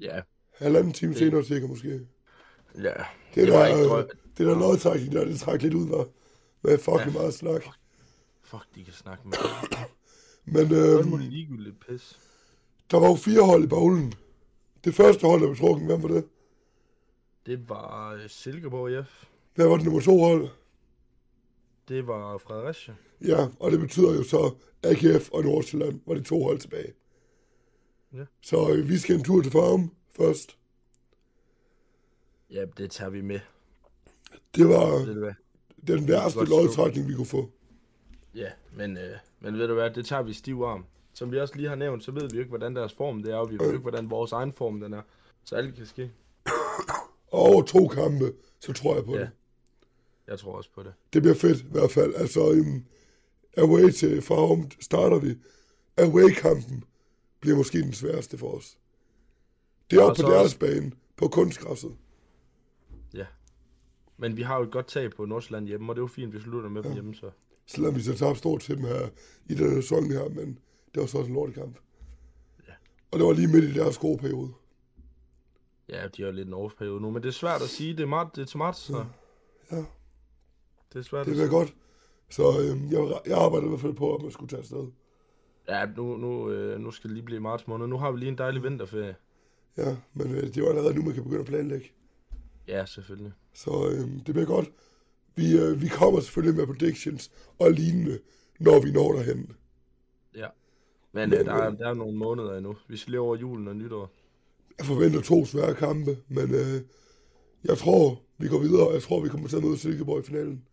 Ja. 0.00 0.20
Halvanden 0.58 0.92
time 0.92 1.10
Det- 1.10 1.18
senere 1.18 1.44
cirka 1.44 1.66
måske. 1.66 1.88
Ja. 1.88 2.80
Det, 2.80 2.96
Det 3.34 3.48
der, 3.48 3.58
var 3.58 3.66
ikke 3.66 3.84
drøm. 3.88 4.08
det 4.38 4.46
der 4.46 4.58
lodtrækning 4.58 5.12
der, 5.12 5.24
det 5.24 5.40
trak 5.40 5.62
lidt 5.62 5.74
ud, 5.74 5.88
var 5.88 6.06
med 6.62 6.78
fucking 6.78 7.12
Ja. 7.14 7.18
meget 7.18 7.34
snak. 7.34 7.64
Fuck, 8.42 8.62
de 8.74 8.84
kan 8.84 8.92
snakke 8.92 9.28
med. 9.28 9.34
Men 10.54 10.70
Det 10.70 10.76
øh, 10.94 11.00
er 11.00 11.04
må 11.04 11.16
ligegyldigt 11.16 11.80
pis. 11.88 12.18
der 12.90 13.00
var 13.00 13.08
jo 13.08 13.14
fire 13.14 13.42
hold 13.42 13.64
i 13.64 13.66
bowlen. 13.66 14.12
Det 14.84 14.94
første 14.94 15.26
hold, 15.26 15.40
der 15.40 15.46
blev 15.46 15.56
trukket, 15.56 15.86
hvem 15.86 16.02
var 16.02 16.08
det? 16.08 16.24
Det 17.46 17.68
var 17.68 18.12
øh, 18.12 18.28
Silkeborg 18.28 18.90
IF. 19.00 19.24
Hvad 19.54 19.66
var 19.68 19.76
det 19.76 19.84
nummer 19.84 20.00
to 20.00 20.18
hold? 20.18 20.48
Det 21.88 22.06
var 22.06 22.38
Fredericia. 22.38 22.94
Ja, 23.26 23.46
og 23.60 23.70
det 23.72 23.80
betyder 23.80 24.14
jo 24.14 24.22
så, 24.22 24.54
AGF 24.82 25.30
og 25.30 25.42
Nordsjælland 25.44 26.00
var 26.06 26.14
de 26.14 26.22
to 26.22 26.42
hold 26.42 26.58
tilbage. 26.58 26.92
Ja. 28.14 28.24
Så 28.40 28.72
øh, 28.72 28.88
vi 28.88 28.98
skal 28.98 29.14
en 29.16 29.24
tur 29.24 29.42
til 29.42 29.52
farm 29.52 29.90
først. 30.16 30.56
Ja, 32.50 32.64
det 32.76 32.90
tager 32.90 33.10
vi 33.10 33.20
med. 33.20 33.40
Det 34.54 34.68
var 34.68 34.90
Ved 35.06 35.14
du 35.14 35.20
hvad? 35.20 35.34
den 35.86 36.08
værste 36.08 36.44
lodtrækning, 36.44 37.08
vi 37.08 37.14
kunne 37.14 37.26
få. 37.26 37.50
Ja, 38.34 38.48
men, 38.76 38.96
øh, 38.96 39.16
men 39.40 39.58
ved 39.58 39.68
du 39.68 39.74
hvad, 39.74 39.90
det 39.90 40.06
tager 40.06 40.22
vi 40.22 40.32
stiv 40.32 40.60
arm. 40.62 40.84
Som 41.14 41.32
vi 41.32 41.38
også 41.40 41.56
lige 41.56 41.68
har 41.68 41.76
nævnt, 41.76 42.04
så 42.04 42.10
ved 42.10 42.28
vi 42.28 42.34
jo 42.36 42.40
ikke, 42.40 42.48
hvordan 42.48 42.76
deres 42.76 42.92
form 42.92 43.22
det 43.22 43.32
er, 43.32 43.36
og 43.36 43.50
vi 43.50 43.54
ved 43.58 43.66
jo 43.66 43.72
ikke, 43.72 43.82
hvordan 43.82 44.10
vores 44.10 44.32
egen 44.32 44.52
form 44.52 44.80
den 44.80 44.92
er. 44.92 45.02
Så 45.44 45.56
alt 45.56 45.74
kan 45.76 45.86
ske. 45.86 46.10
Og 47.32 47.40
over 47.40 47.62
to 47.62 47.88
kampe, 47.88 48.32
så 48.60 48.72
tror 48.72 48.94
jeg 48.94 49.04
på 49.04 49.14
Ja. 49.14 49.20
det. 49.20 49.30
Jeg 50.26 50.38
tror 50.38 50.56
også 50.56 50.70
på 50.74 50.82
det. 50.82 50.92
Det 51.12 51.22
bliver 51.22 51.34
fedt 51.34 51.60
i 51.60 51.66
hvert 51.70 51.90
fald. 51.90 52.14
Altså, 52.14 52.40
um, 52.50 52.84
away 53.56 53.90
til 53.90 54.22
Farum 54.22 54.70
starter 54.80 55.18
vi. 55.18 55.36
Away-kampen 55.96 56.84
bliver 57.44 57.56
måske 57.56 57.78
den 57.82 57.92
sværeste 57.92 58.38
for 58.38 58.50
os. 58.56 58.78
Det 59.90 59.98
er 59.98 60.02
oppe 60.02 60.22
på 60.22 60.30
deres 60.30 60.44
også- 60.44 60.58
bane, 60.58 60.92
på 61.16 61.28
kunstgræsset. 61.28 61.96
Ja. 63.14 63.26
Men 64.16 64.36
vi 64.36 64.42
har 64.42 64.56
jo 64.56 64.62
et 64.62 64.70
godt 64.72 64.86
tag 64.86 65.10
på 65.10 65.24
Nordsjælland 65.24 65.66
hjemme, 65.66 65.92
og 65.92 65.96
det 65.96 66.00
er 66.00 66.02
jo 66.02 66.06
fint, 66.06 66.34
vi 66.34 66.40
slutter 66.40 66.70
med 66.70 66.82
dem 66.82 66.92
hjemme, 66.92 67.14
så. 67.14 67.30
Selvom 67.66 67.94
vi 67.94 68.00
så 68.02 68.14
tabte 68.14 68.38
stort 68.38 68.60
til 68.60 68.76
dem 68.76 68.84
her 68.84 69.08
i 69.46 69.54
den 69.54 69.82
sæson 69.82 70.10
her, 70.10 70.28
men 70.28 70.58
det 70.94 71.00
var 71.00 71.06
så 71.06 71.18
også 71.18 71.28
en 71.28 71.34
lortekamp. 71.34 71.78
Ja. 72.68 72.72
Og 73.10 73.18
det 73.18 73.26
var 73.26 73.32
lige 73.32 73.48
midt 73.48 73.64
i 73.64 73.72
deres 73.72 73.98
gode 73.98 74.18
periode. 74.18 74.52
Ja, 75.88 76.08
de 76.16 76.22
har 76.22 76.26
jo 76.26 76.32
lidt 76.32 76.48
en 76.48 76.54
årsperiode 76.54 77.00
nu, 77.00 77.10
men 77.10 77.22
det 77.22 77.28
er 77.28 77.32
svært 77.32 77.62
at 77.62 77.68
sige. 77.68 77.92
Det 77.96 78.00
er, 78.02 78.06
meget, 78.06 78.28
det 78.36 78.42
er 78.42 78.46
til 78.46 78.58
marts, 78.58 78.78
så. 78.78 79.04
Ja, 79.70 79.76
Det 80.92 80.98
er 80.98 81.02
svært 81.02 81.26
det 81.26 81.36
sige. 81.36 81.48
godt. 81.48 81.74
Så 82.30 82.42
øhm, 82.60 82.90
jeg, 82.90 83.20
jeg 83.26 83.38
arbejder 83.38 83.66
i 83.66 83.68
hvert 83.68 83.80
fald 83.80 83.94
på, 83.94 84.14
at 84.14 84.22
man 84.22 84.30
skulle 84.30 84.48
tage 84.48 84.60
afsted. 84.60 84.86
Ja, 85.68 85.86
nu, 85.96 86.16
nu, 86.16 86.50
øh, 86.50 86.80
nu 86.80 86.90
skal 86.90 87.08
det 87.08 87.14
lige 87.14 87.24
blive 87.24 87.40
marts 87.40 87.66
måned. 87.66 87.86
Nu 87.86 87.98
har 87.98 88.12
vi 88.12 88.18
lige 88.18 88.28
en 88.28 88.38
dejlig 88.38 88.62
vinterferie. 88.62 89.16
Ja, 89.76 89.96
men 90.14 90.34
øh, 90.34 90.42
det 90.42 90.56
er 90.56 90.60
jo 90.60 90.68
allerede 90.68 90.94
nu, 90.94 91.02
man 91.02 91.14
kan 91.14 91.22
begynde 91.22 91.40
at 91.40 91.46
planlægge. 91.46 91.92
Ja, 92.68 92.86
selvfølgelig. 92.86 93.32
Så 93.54 93.90
øhm, 93.92 94.20
det 94.20 94.34
bliver 94.34 94.46
godt. 94.46 94.70
Vi, 95.36 95.58
øh, 95.58 95.82
vi 95.82 95.88
kommer 95.88 96.20
selvfølgelig 96.20 96.56
med 96.56 96.66
predictions 96.66 97.30
og 97.58 97.70
lignende, 97.70 98.18
når 98.60 98.80
vi 98.80 98.90
når 98.92 99.12
derhen. 99.12 99.52
Ja. 100.34 100.48
Men 101.12 101.30
Men, 101.30 101.38
øh, 101.38 101.44
der, 101.46 101.52
er, 101.54 101.70
øh, 101.70 101.78
der 101.78 101.88
er 101.88 101.94
nogle 101.94 102.16
måneder 102.18 102.56
endnu. 102.56 102.76
Vi 102.88 102.96
skal 102.96 103.10
lige 103.10 103.20
over 103.20 103.36
julen 103.36 103.68
og 103.68 103.76
nytår. 103.76 104.10
Jeg 104.78 104.86
forventer 104.86 105.20
to 105.20 105.44
svære 105.44 105.74
kampe, 105.74 106.16
men 106.28 106.54
øh, 106.54 106.80
jeg 107.64 107.78
tror, 107.78 108.22
vi 108.38 108.48
går 108.48 108.58
videre, 108.58 108.92
jeg 108.92 109.02
tror, 109.02 109.20
vi 109.22 109.28
kommer 109.28 109.48
til 109.48 109.56
at 109.56 109.62
møde 109.64 109.78
Silkeborg 109.78 110.20
i 110.20 110.22
finalen. 110.22 110.64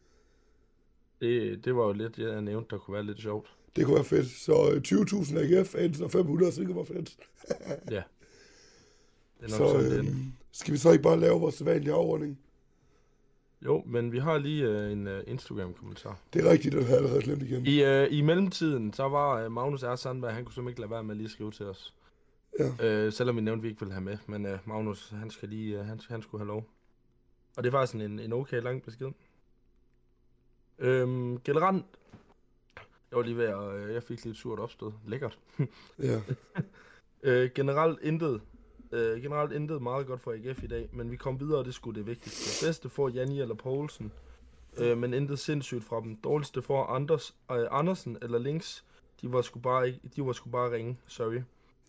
Det, 1.22 1.66
det 1.66 1.76
var 1.76 1.86
jo 1.86 1.94
lidt, 1.94 2.18
jeg 2.18 2.42
nævnte, 2.42 2.70
der 2.70 2.78
kunne 2.78 2.94
være 2.94 3.06
lidt 3.06 3.22
sjovt. 3.22 3.58
Det 3.76 3.86
kunne 3.86 3.96
være 3.96 4.04
fedt. 4.04 4.30
Så 4.30 4.72
øh, 4.72 4.82
20.000 4.88 5.38
AGF-fans 5.38 6.02
og 6.02 6.12
500 6.12 6.52
Silkeborg-fans. 6.52 7.18
Ja. 7.92 8.04
Det 9.42 9.54
er 9.54 9.60
nok 9.60 9.70
Så 9.70 9.82
sådan, 9.82 10.06
øh, 10.06 10.12
er. 10.12 10.16
skal 10.52 10.74
vi 10.74 10.78
så 10.78 10.92
ikke 10.92 11.04
bare 11.04 11.20
lave 11.20 11.40
vores 11.40 11.56
sædvanlige 11.56 11.94
afordning? 11.94 12.40
Jo, 13.66 13.84
men 13.86 14.12
vi 14.12 14.20
har 14.20 14.38
lige 14.38 14.64
øh, 14.66 14.92
en 14.92 15.08
øh, 15.08 15.24
Instagram-kommentar. 15.28 16.20
Det 16.34 16.46
er 16.46 16.52
rigtigt, 16.52 16.74
den 16.74 16.84
har 16.84 16.90
jeg 16.90 16.98
allerede 16.98 17.22
glemt 17.22 17.44
igen. 17.44 17.66
I, 17.66 17.84
øh, 17.84 18.08
I 18.12 18.22
mellemtiden, 18.22 18.94
så 18.94 19.10
var 19.10 19.32
øh, 19.32 19.52
Magnus 19.52 19.84
R. 19.84 19.96
Sandberg, 19.96 20.34
han 20.34 20.46
kunne 20.46 20.54
simpelthen 20.54 20.72
ikke 20.72 20.82
lade 20.82 20.92
være 20.92 21.04
med 21.04 21.12
at 21.12 21.18
lige 21.18 21.30
skrive 21.30 21.52
til 21.52 21.66
os. 21.66 21.94
Ja. 22.60 22.88
Øh, 22.88 23.14
selvom 23.14 23.36
vi 23.36 23.42
nævnte, 23.42 23.60
at 23.60 23.64
vi 23.64 23.68
ikke 23.70 23.80
ville 23.80 23.94
have 23.94 24.04
med. 24.04 24.18
Men 24.28 24.46
øh, 24.46 24.60
Magnus, 24.66 25.10
han, 25.10 25.30
skal 25.30 25.50
lige, 25.50 25.80
øh, 25.80 25.86
han, 25.86 26.00
han 26.10 26.22
skulle 26.22 26.42
have 26.42 26.48
lov. 26.48 26.68
Og 27.58 27.64
det 27.64 27.70
er 27.70 27.72
faktisk 27.72 27.96
en, 27.96 28.20
en 28.20 28.34
okay 28.34 28.62
lang 28.62 28.84
besked. 28.84 29.08
Øhm, 30.80 31.42
generelt, 31.42 31.86
jeg 33.12 33.18
var 33.18 33.24
lige 33.24 33.38
ved 33.38 33.46
at, 33.46 33.74
øh, 33.76 33.94
jeg 33.94 34.04
fik 34.04 34.26
lidt 34.26 34.38
surt 34.38 34.60
opstød. 34.60 34.92
Lækkert. 35.08 35.40
Ja. 36.00 36.22
Øh, 37.24 37.50
generelt 37.56 38.00
intet. 38.02 38.42
Øh, 38.92 39.22
generelt 39.22 39.52
intet 39.52 39.82
meget 39.82 40.08
godt 40.08 40.22
for 40.22 40.32
AGF 40.32 40.64
i 40.64 40.68
dag, 40.68 40.90
men 40.94 41.12
vi 41.12 41.16
kom 41.16 41.40
videre, 41.40 41.60
og 41.60 41.66
det 41.66 41.74
skulle 41.74 42.00
det 42.00 42.08
vigtigste. 42.08 42.66
Bedste 42.66 42.90
får 42.90 43.10
Janni 43.10 43.42
eller 43.42 43.56
Poulsen, 43.56 44.12
øh, 44.78 44.98
men 44.98 45.14
intet 45.14 45.40
sindssygt 45.40 45.84
fra 45.84 46.00
dem. 46.02 46.16
Dårligste 46.16 46.62
får 46.62 46.86
Anders, 46.86 47.36
øh, 47.52 47.68
Andersen 47.72 48.18
eller 48.22 48.40
Links. 48.40 48.86
De 49.22 49.32
var 49.34 49.42
sgu 49.42 49.60
bare 49.60 49.88
ikke, 49.88 50.00
de 50.16 50.26
var 50.26 50.34
sgu 50.34 50.50
bare 50.50 50.72
ringe. 50.72 50.98
Sorry. 51.08 51.42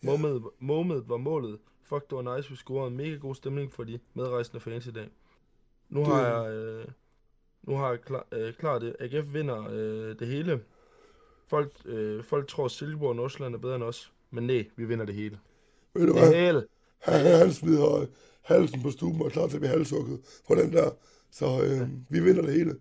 Momentet, 0.03 0.43
momentet 0.59 1.09
var 1.09 1.17
målet. 1.17 1.59
Fuck, 1.83 2.09
det 2.09 2.15
var 2.25 2.35
nice, 2.37 2.49
vi 2.49 2.55
scorede 2.55 2.87
en 2.91 2.97
mega 2.97 3.15
god 3.15 3.35
stemning 3.35 3.71
for 3.73 3.83
de 3.83 3.99
medrejsende 4.13 4.59
fans 4.59 4.87
i 4.87 4.91
dag. 4.91 5.09
Nu 5.89 6.03
har 6.05 6.43
Det- 6.43 6.45
jeg, 6.49 6.53
øh, 6.57 6.85
nu 7.63 7.75
har 7.75 7.89
jeg 7.89 8.01
klar, 8.01 8.25
øh, 8.31 8.53
klart 8.53 8.81
det. 8.81 8.95
AGF 8.99 9.33
vinder 9.33 9.67
øh, 9.71 10.19
det 10.19 10.27
hele. 10.27 10.61
Folk, 11.47 11.71
øh, 11.85 12.23
folk 12.23 12.47
tror, 12.47 12.67
Silkeborg 12.67 13.09
og 13.09 13.15
Nordsjælland 13.15 13.55
er 13.55 13.59
bedre 13.59 13.75
end 13.75 13.83
os. 13.83 14.11
Men 14.31 14.47
nej, 14.47 14.65
vi 14.75 14.85
vinder 14.85 15.05
det 15.05 15.15
hele. 15.15 15.39
Ved 15.93 16.07
du 16.07 16.13
Det 16.13 16.21
hvad? 16.21 16.33
hele. 16.33 16.65
Han, 16.99 17.25
han 17.25 17.53
smider 17.53 18.05
halsen 18.41 18.81
på 18.81 18.91
stuben 18.91 19.21
og 19.21 19.25
er 19.27 19.31
klar 19.31 19.47
til 19.47 19.55
at 19.55 19.61
blive 19.61 19.71
halshugget 19.71 20.19
på 20.47 20.55
den 20.55 20.73
der. 20.73 20.91
Så 21.31 21.45
øh, 21.63 21.89
vi 22.09 22.19
vinder 22.19 22.41
det 22.41 22.53
hele. 22.53 22.75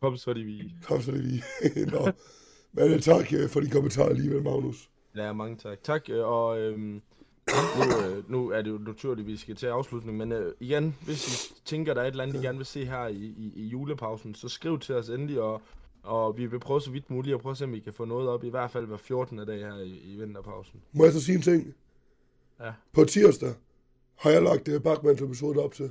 Kom 0.00 0.16
så, 0.16 0.32
de 0.32 0.42
vi. 0.44 0.72
Kom 0.82 1.02
så 1.02 1.10
det 1.12 1.20
lige. 1.20 1.42
Nå. 1.92 2.08
Men 2.72 2.92
øh, 2.92 3.00
tak 3.00 3.32
øh, 3.32 3.48
for 3.48 3.60
din 3.60 3.70
kommentar 3.70 4.04
alligevel, 4.04 4.42
Magnus. 4.42 4.88
Ja, 5.16 5.32
mange 5.32 5.56
tak. 5.56 5.82
Tak, 5.82 6.10
øh, 6.10 6.24
og 6.26 6.60
øhm, 6.60 7.02
nu, 7.48 8.06
øh, 8.08 8.30
nu 8.30 8.50
er 8.50 8.62
det 8.62 8.70
jo 8.70 8.78
naturligt, 8.78 9.24
at 9.26 9.32
vi 9.32 9.36
skal 9.36 9.56
til 9.56 9.66
afslutning, 9.66 10.16
men 10.16 10.32
øh, 10.32 10.52
igen, 10.60 10.96
hvis 11.04 11.50
I 11.50 11.54
tænker, 11.64 11.94
der 11.94 12.00
er 12.02 12.06
et 12.06 12.10
eller 12.10 12.24
andet, 12.24 12.40
I 12.42 12.44
gerne 12.46 12.58
vil 12.58 12.66
se 12.66 12.84
her 12.84 13.06
i, 13.06 13.16
i, 13.16 13.52
i 13.56 13.66
julepausen, 13.66 14.34
så 14.34 14.48
skriv 14.48 14.78
til 14.78 14.94
os 14.94 15.08
endelig, 15.08 15.40
og, 15.40 15.62
og 16.04 16.36
vi 16.38 16.46
vil 16.46 16.60
prøve 16.60 16.80
så 16.80 16.90
vidt 16.90 17.10
muligt 17.10 17.34
at 17.34 17.40
prøve 17.40 17.50
at 17.50 17.56
se, 17.56 17.64
om 17.64 17.72
vi 17.72 17.80
kan 17.80 17.92
få 17.92 18.04
noget 18.04 18.28
op, 18.28 18.44
i 18.44 18.48
hvert 18.48 18.70
fald 18.70 18.86
hver 18.86 18.96
14. 18.96 19.38
dag 19.38 19.58
her 19.58 19.76
i, 19.78 19.98
i 20.12 20.16
vinterpausen. 20.16 20.80
Må 20.92 21.04
jeg 21.04 21.12
så 21.12 21.20
sige 21.20 21.36
en 21.36 21.42
ting? 21.42 21.74
Ja. 22.60 22.72
På 22.92 23.04
tirsdag 23.04 23.54
har 24.18 24.30
jeg 24.30 24.42
lagt 24.42 24.68
uh, 24.68 24.82
Bachmanns 24.82 25.22
episode 25.22 25.58
op 25.64 25.72
til. 25.74 25.90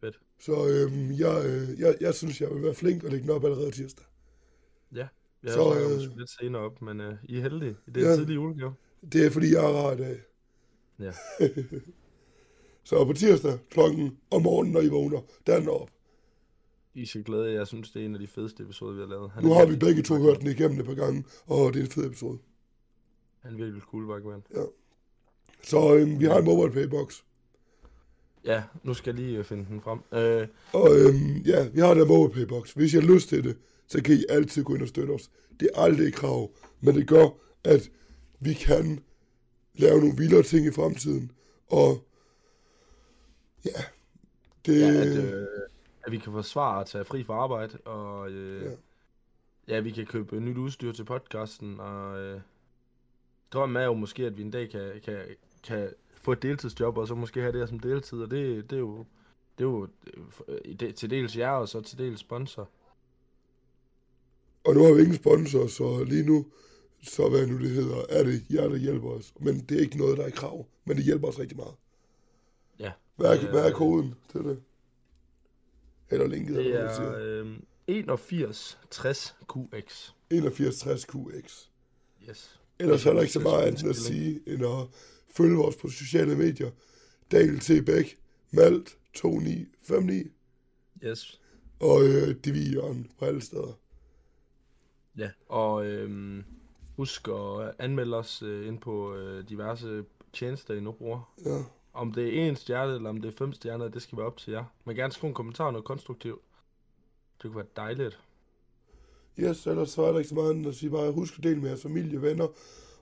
Fedt. 0.00 0.20
Så 0.40 0.52
øh, 0.52 1.20
jeg, 1.20 1.42
øh, 1.46 1.80
jeg, 1.80 1.94
jeg 2.00 2.14
synes, 2.14 2.40
jeg 2.40 2.50
vil 2.54 2.62
være 2.62 2.74
flink 2.74 3.04
og 3.04 3.10
lægge 3.10 3.22
den 3.22 3.30
op 3.36 3.44
allerede 3.44 3.70
tirsdag. 3.70 4.06
Ja, 4.94 5.08
har 5.44 5.50
Så, 5.50 5.74
øh, 5.74 6.00
det 6.00 6.12
lidt 6.18 6.30
senere 6.30 6.62
op, 6.62 6.82
men 6.82 7.00
øh, 7.00 7.14
I 7.24 7.36
er 7.36 7.42
heldige. 7.42 7.76
Det 7.94 8.02
er 8.04 8.08
Ja. 8.10 8.16
tidlig 8.16 8.34
julegave. 8.34 8.74
Det 9.12 9.26
er 9.26 9.30
fordi, 9.30 9.52
jeg 9.54 9.64
er 9.64 9.68
rar 9.68 9.92
i 9.92 9.96
dag. 9.96 10.20
Ja. 10.98 11.12
Så 12.84 13.04
på 13.04 13.12
tirsdag 13.12 13.58
klokken 13.70 14.18
om 14.30 14.42
morgenen, 14.42 14.72
når 14.72 14.80
I 14.80 14.88
vågner, 14.88 15.20
der 15.46 15.54
er 15.54 15.58
den 15.60 15.68
op. 15.68 15.90
I 16.94 17.06
skal 17.06 17.24
glæde. 17.24 17.52
Jeg 17.52 17.66
synes, 17.66 17.90
det 17.90 18.02
er 18.02 18.06
en 18.06 18.14
af 18.14 18.20
de 18.20 18.26
fedeste 18.26 18.62
episoder, 18.62 18.92
vi 18.94 19.00
har 19.00 19.06
lavet. 19.06 19.30
Han 19.30 19.44
Nu 19.44 19.52
har 19.52 19.66
vi 19.66 19.76
begge 19.76 20.02
to 20.02 20.14
hørt 20.14 20.40
den 20.40 20.46
igennem 20.46 20.80
et 20.80 20.86
par 20.86 20.94
gange, 20.94 21.24
og 21.46 21.72
det 21.72 21.80
er 21.80 21.84
en 21.84 21.90
fed 21.90 22.06
episode. 22.06 22.38
Han 23.40 23.52
er 23.52 23.56
virkelig 23.56 23.82
cool, 23.82 24.06
Bachmann. 24.06 24.42
Så 25.62 25.94
øh, 25.96 26.20
vi 26.20 26.24
har 26.24 26.38
en 26.38 26.44
mobile 26.44 26.72
paybox. 26.72 27.20
Ja, 28.44 28.62
nu 28.82 28.94
skal 28.94 29.14
jeg 29.14 29.24
lige 29.24 29.38
øh, 29.38 29.44
finde 29.44 29.66
den 29.68 29.80
frem. 29.80 29.98
Øh, 30.12 30.48
Og 30.72 30.88
øhm, 30.98 31.36
ja, 31.36 31.68
vi 31.68 31.80
har 31.80 31.94
der 31.94 32.06
mobile 32.06 32.34
paybox. 32.34 32.72
Hvis 32.72 32.94
I 32.94 32.96
har 32.96 33.14
lyst 33.14 33.28
til 33.28 33.44
det, 33.44 33.56
så 33.86 34.02
kan 34.02 34.14
I 34.14 34.24
altid 34.28 34.64
gå 34.64 34.74
ind 34.74 34.82
og 34.82 34.88
støtte 34.88 35.10
os. 35.10 35.30
Det 35.60 35.68
er 35.74 35.80
aldrig 35.80 36.08
et 36.08 36.14
krav, 36.14 36.50
men 36.80 36.94
det 36.94 37.08
gør, 37.08 37.28
at 37.64 37.90
vi 38.40 38.52
kan 38.54 39.00
lave 39.74 40.00
nogle 40.00 40.16
vildere 40.16 40.42
ting 40.42 40.66
i 40.66 40.70
fremtiden. 40.70 41.30
Og 41.66 42.04
ja, 43.64 43.82
det, 44.66 44.80
Ja, 44.80 45.00
at, 45.00 45.16
øh, 45.34 45.46
at 46.06 46.12
vi 46.12 46.18
kan 46.18 46.32
forsvare 46.32 46.80
at 46.80 46.86
tage 46.86 47.04
fri 47.04 47.24
fra 47.24 47.34
arbejde, 47.34 47.78
og 47.78 48.30
øh, 48.30 48.64
Ja. 49.68 49.74
ja. 49.74 49.80
vi 49.80 49.90
kan 49.90 50.06
købe 50.06 50.40
nyt 50.40 50.56
udstyr 50.56 50.92
til 50.92 51.04
podcasten, 51.04 51.80
og 51.80 52.18
øh, 52.20 52.40
drømmen 53.52 53.76
er 53.82 53.86
jo 53.86 53.94
måske, 53.94 54.26
at 54.26 54.36
vi 54.36 54.42
en 54.42 54.50
dag 54.50 54.70
kan, 54.70 55.00
kan, 55.04 55.18
kan 55.64 55.88
få 56.14 56.32
et 56.32 56.42
deltidsjob, 56.42 56.96
og 56.98 57.08
så 57.08 57.14
måske 57.14 57.40
have 57.40 57.52
det 57.52 57.60
her 57.60 57.66
som 57.66 57.80
deltid, 57.80 58.18
og 58.22 58.30
det, 58.30 58.70
det 58.70 58.76
er 58.76 58.80
jo, 58.80 58.98
det 59.58 59.64
er 59.64 59.68
jo 59.68 59.88
øh, 60.48 60.74
det, 60.80 60.94
til 60.94 61.10
dels 61.10 61.36
jer, 61.36 61.50
og 61.50 61.68
så 61.68 61.80
til 61.80 61.98
dels 61.98 62.20
sponsor. 62.20 62.68
og 64.64 64.74
nu 64.74 64.84
har 64.84 64.92
vi 64.92 65.00
ingen 65.00 65.16
sponsor, 65.16 65.66
så 65.66 66.04
lige 66.04 66.26
nu, 66.26 66.46
så 67.02 67.28
hvad 67.28 67.46
nu 67.46 67.58
det 67.58 67.70
hedder, 67.70 68.02
er 68.08 68.22
det 68.24 68.42
jer, 68.50 68.68
der 68.68 68.76
hjælper 68.76 69.08
os. 69.10 69.32
Men 69.40 69.60
det 69.60 69.76
er 69.76 69.80
ikke 69.80 69.98
noget, 69.98 70.18
der 70.18 70.24
er 70.24 70.30
krav, 70.30 70.66
men 70.84 70.96
det 70.96 71.04
hjælper 71.04 71.28
os 71.28 71.38
rigtig 71.38 71.56
meget. 71.56 71.74
Ja, 72.78 72.92
Hvad 73.16 73.30
er, 73.30 73.40
Det 73.40 73.44
er- 73.46 73.50
hvad 73.50 73.70
er 73.70 73.72
koden 73.74 74.14
til 74.32 74.40
det? 74.40 74.62
Eller 76.12 76.26
linket, 76.26 76.56
det 76.56 76.66
eller 76.66 76.98
hvad 77.00 77.20
er 77.20 77.42
øh, 77.44 77.56
81 77.86 78.78
60 78.90 79.36
QX. 79.52 80.10
8160 80.30 81.04
QX. 81.06 81.68
Yes. 82.28 82.60
Ellers 82.78 83.06
er 83.06 83.12
der 83.12 83.20
ikke 83.20 83.32
så 83.32 83.40
meget 83.40 83.62
andet 83.66 83.88
at 83.90 83.96
sige, 83.96 84.40
end 84.46 84.64
at 84.64 84.88
følge 85.36 85.64
os 85.64 85.76
på 85.76 85.88
sociale 85.88 86.36
medier. 86.36 86.70
Daniel 87.32 87.60
T. 87.60 87.86
Bæk, 87.86 88.18
Malt 88.50 88.96
2959 89.14 90.32
Yes. 91.04 91.40
og 91.80 92.04
øh, 92.04 92.36
Divi 92.44 92.72
Jørgen 92.74 93.10
på 93.18 93.24
alle 93.24 93.40
steder. 93.40 93.78
Ja, 95.18 95.30
og 95.48 95.86
øhm, 95.86 96.44
husk 96.96 97.28
at 97.28 97.74
anmelde 97.78 98.16
os 98.16 98.42
øh, 98.42 98.68
ind 98.68 98.80
på 98.80 99.14
øh, 99.14 99.48
diverse 99.48 100.04
tjenester, 100.32 100.74
I 100.74 100.80
nu 100.80 100.92
bruger. 100.92 101.32
Ja. 101.44 101.62
Om 101.94 102.12
det 102.12 102.38
er 102.38 102.48
en 102.48 102.56
stjerne, 102.56 102.94
eller 102.94 103.10
om 103.10 103.20
det 103.20 103.28
er 103.32 103.36
fem 103.38 103.52
stjerner, 103.52 103.88
det 103.88 104.02
skal 104.02 104.18
være 104.18 104.26
op 104.26 104.36
til 104.36 104.52
jer. 104.52 104.64
Kan 104.86 104.94
gerne 104.96 105.12
skrive 105.12 105.28
en 105.28 105.34
kommentar, 105.34 105.70
noget 105.70 105.84
konstruktivt. 105.84 106.40
Det 107.36 107.42
kunne 107.42 107.56
være 107.56 107.66
dejligt. 107.76 108.20
Yes, 109.38 109.66
ellers 109.66 109.90
så 109.90 110.02
er 110.02 110.12
der 110.12 110.18
ikke 110.18 110.28
så 110.28 110.34
meget 110.34 110.50
andet 110.50 110.66
at 110.70 110.74
sige. 110.76 110.90
Bare 110.90 111.12
husk 111.12 111.38
at 111.38 111.44
dele 111.44 111.60
med 111.60 111.68
jeres 111.68 111.82
familie, 111.82 112.22
venner 112.22 112.48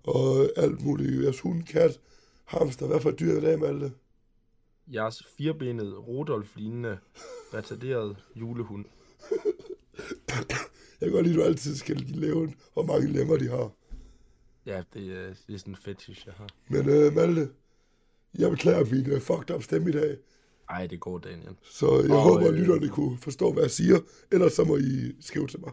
og 0.04 0.48
alt 0.56 0.82
muligt. 0.84 1.22
Jeres 1.24 1.40
hund, 1.40 1.62
kat, 1.62 2.00
hamster. 2.44 2.86
Hvad 2.86 3.00
for 3.00 3.10
dyr 3.10 3.38
i 3.38 3.40
dag, 3.40 3.58
Malte? 3.58 3.92
Jeres 4.94 5.24
firbenede, 5.36 5.96
Rudolf-lignende, 5.96 6.98
retarderet 7.54 8.16
julehund. 8.36 8.84
Jeg 11.00 11.06
kan 11.08 11.10
godt 11.12 11.26
lide, 11.26 11.34
at 11.34 11.40
du 11.40 11.44
altid 11.44 11.76
skal 11.76 11.96
leve, 11.96 12.52
hvor 12.72 12.82
mange 12.82 13.08
lemmer 13.08 13.36
de 13.36 13.48
har. 13.48 13.70
Ja, 14.66 14.82
det, 14.94 15.12
er- 15.12 15.34
det 15.46 15.54
er 15.54 15.58
sådan 15.58 15.72
en 15.72 15.76
fetish, 15.76 16.26
jeg 16.26 16.34
har. 16.34 16.48
Men 16.68 16.88
øh, 16.88 17.12
Malte, 17.14 17.48
jeg 18.38 18.50
beklager 18.50 18.84
min 18.84 19.06
øh, 19.10 19.20
fucked 19.20 19.50
up 19.54 19.62
stemme 19.62 19.88
i 19.88 19.92
dag. 19.92 20.16
Ej, 20.70 20.86
det 20.86 21.00
går, 21.00 21.18
Daniel. 21.18 21.56
Så 21.70 22.00
jeg 22.02 22.10
Og, 22.10 22.20
håber, 22.22 22.46
at 22.46 22.52
øh, 22.52 22.58
lytterne 22.60 22.88
kunne 22.88 23.18
forstå, 23.18 23.52
hvad 23.52 23.62
jeg 23.62 23.70
siger. 23.70 23.98
Ellers 24.32 24.52
så 24.52 24.64
må 24.64 24.76
I 24.76 25.12
skrive 25.20 25.46
til 25.46 25.60
mig. 25.60 25.72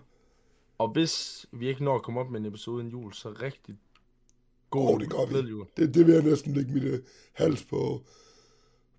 Og 0.78 0.91
hvis 0.93 1.46
vi 1.52 1.67
ikke 1.67 1.84
når 1.84 1.96
at 1.96 2.04
komme 2.04 2.20
op 2.20 2.30
med 2.32 2.39
en 2.39 2.46
episode 2.46 2.80
inden 2.84 2.91
jul, 2.91 3.13
så 3.13 3.30
rigtig 3.30 3.76
god 4.70 4.93
oh, 4.93 5.00
det 5.00 5.10
gør 5.10 5.41
vi. 5.41 5.50
jul. 5.50 5.65
Det, 5.78 5.93
det 5.93 6.08
vil 6.08 6.13
jeg 6.13 6.24
næsten 6.24 6.54
lægge 6.54 6.74
mit 6.74 6.84
øh, 6.84 7.00
hals 7.34 7.63
på, 7.63 8.02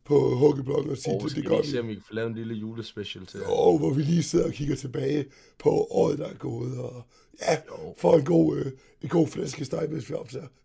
på 0.04 0.34
hockeybloggen 0.34 0.90
og 0.90 0.96
sige, 0.96 1.14
Og 1.14 1.22
det, 1.22 1.30
det 1.30 1.36
vi 1.36 1.48
gør 1.48 1.56
ikke 1.56 1.68
se, 1.68 1.72
vi. 1.74 1.78
om 1.80 1.88
vi 1.88 1.94
kan 1.94 2.02
få 2.08 2.14
lavet 2.14 2.28
en 2.28 2.34
lille 2.34 2.54
julespecial 2.54 3.26
til 3.26 3.40
jer? 3.40 3.48
Og 3.48 3.78
hvor 3.78 3.90
vi 3.94 4.02
lige 4.02 4.22
sidder 4.22 4.46
og 4.46 4.52
kigger 4.52 4.76
tilbage 4.76 5.26
på 5.58 5.70
året, 5.70 6.18
der 6.18 6.26
er 6.26 6.34
gået. 6.34 6.78
Og 6.78 7.02
ja, 7.40 7.52
Jo. 7.68 7.94
får 7.98 8.16
en 8.18 8.24
god, 8.24 8.56
øh, 8.58 8.72
en 9.02 9.08
god 9.08 9.28
flæskesteg, 9.28 9.86
hvis 9.86 10.10
vi 10.10 10.14
optager. 10.14 10.46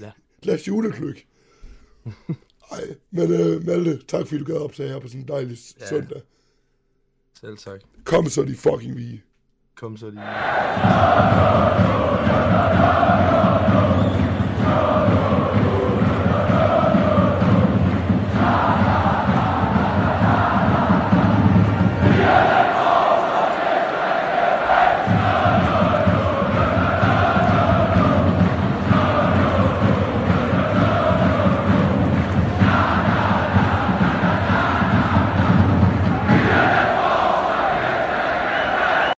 Ja. 0.00 0.10
Glas 0.42 0.68
julekløk. 0.68 1.26
Ej, 2.72 2.84
men 3.10 3.32
øh, 3.32 3.66
Malte, 3.66 4.02
tak 4.06 4.26
fordi 4.26 4.38
du 4.38 4.44
gad 4.44 4.56
optage 4.56 4.88
her 4.88 4.98
på 4.98 5.08
sådan 5.08 5.20
en 5.20 5.28
dejlig 5.28 5.58
Ja. 5.80 5.88
søndag. 5.88 6.20
Selv 7.40 7.58
tak. 7.58 7.80
Kom 8.04 8.26
så 8.28 8.42
de 8.44 8.54
fucking 8.56 8.96
vige. 8.96 9.22
Kom 9.76 9.96
så 9.96 10.10
lige. 10.10 10.22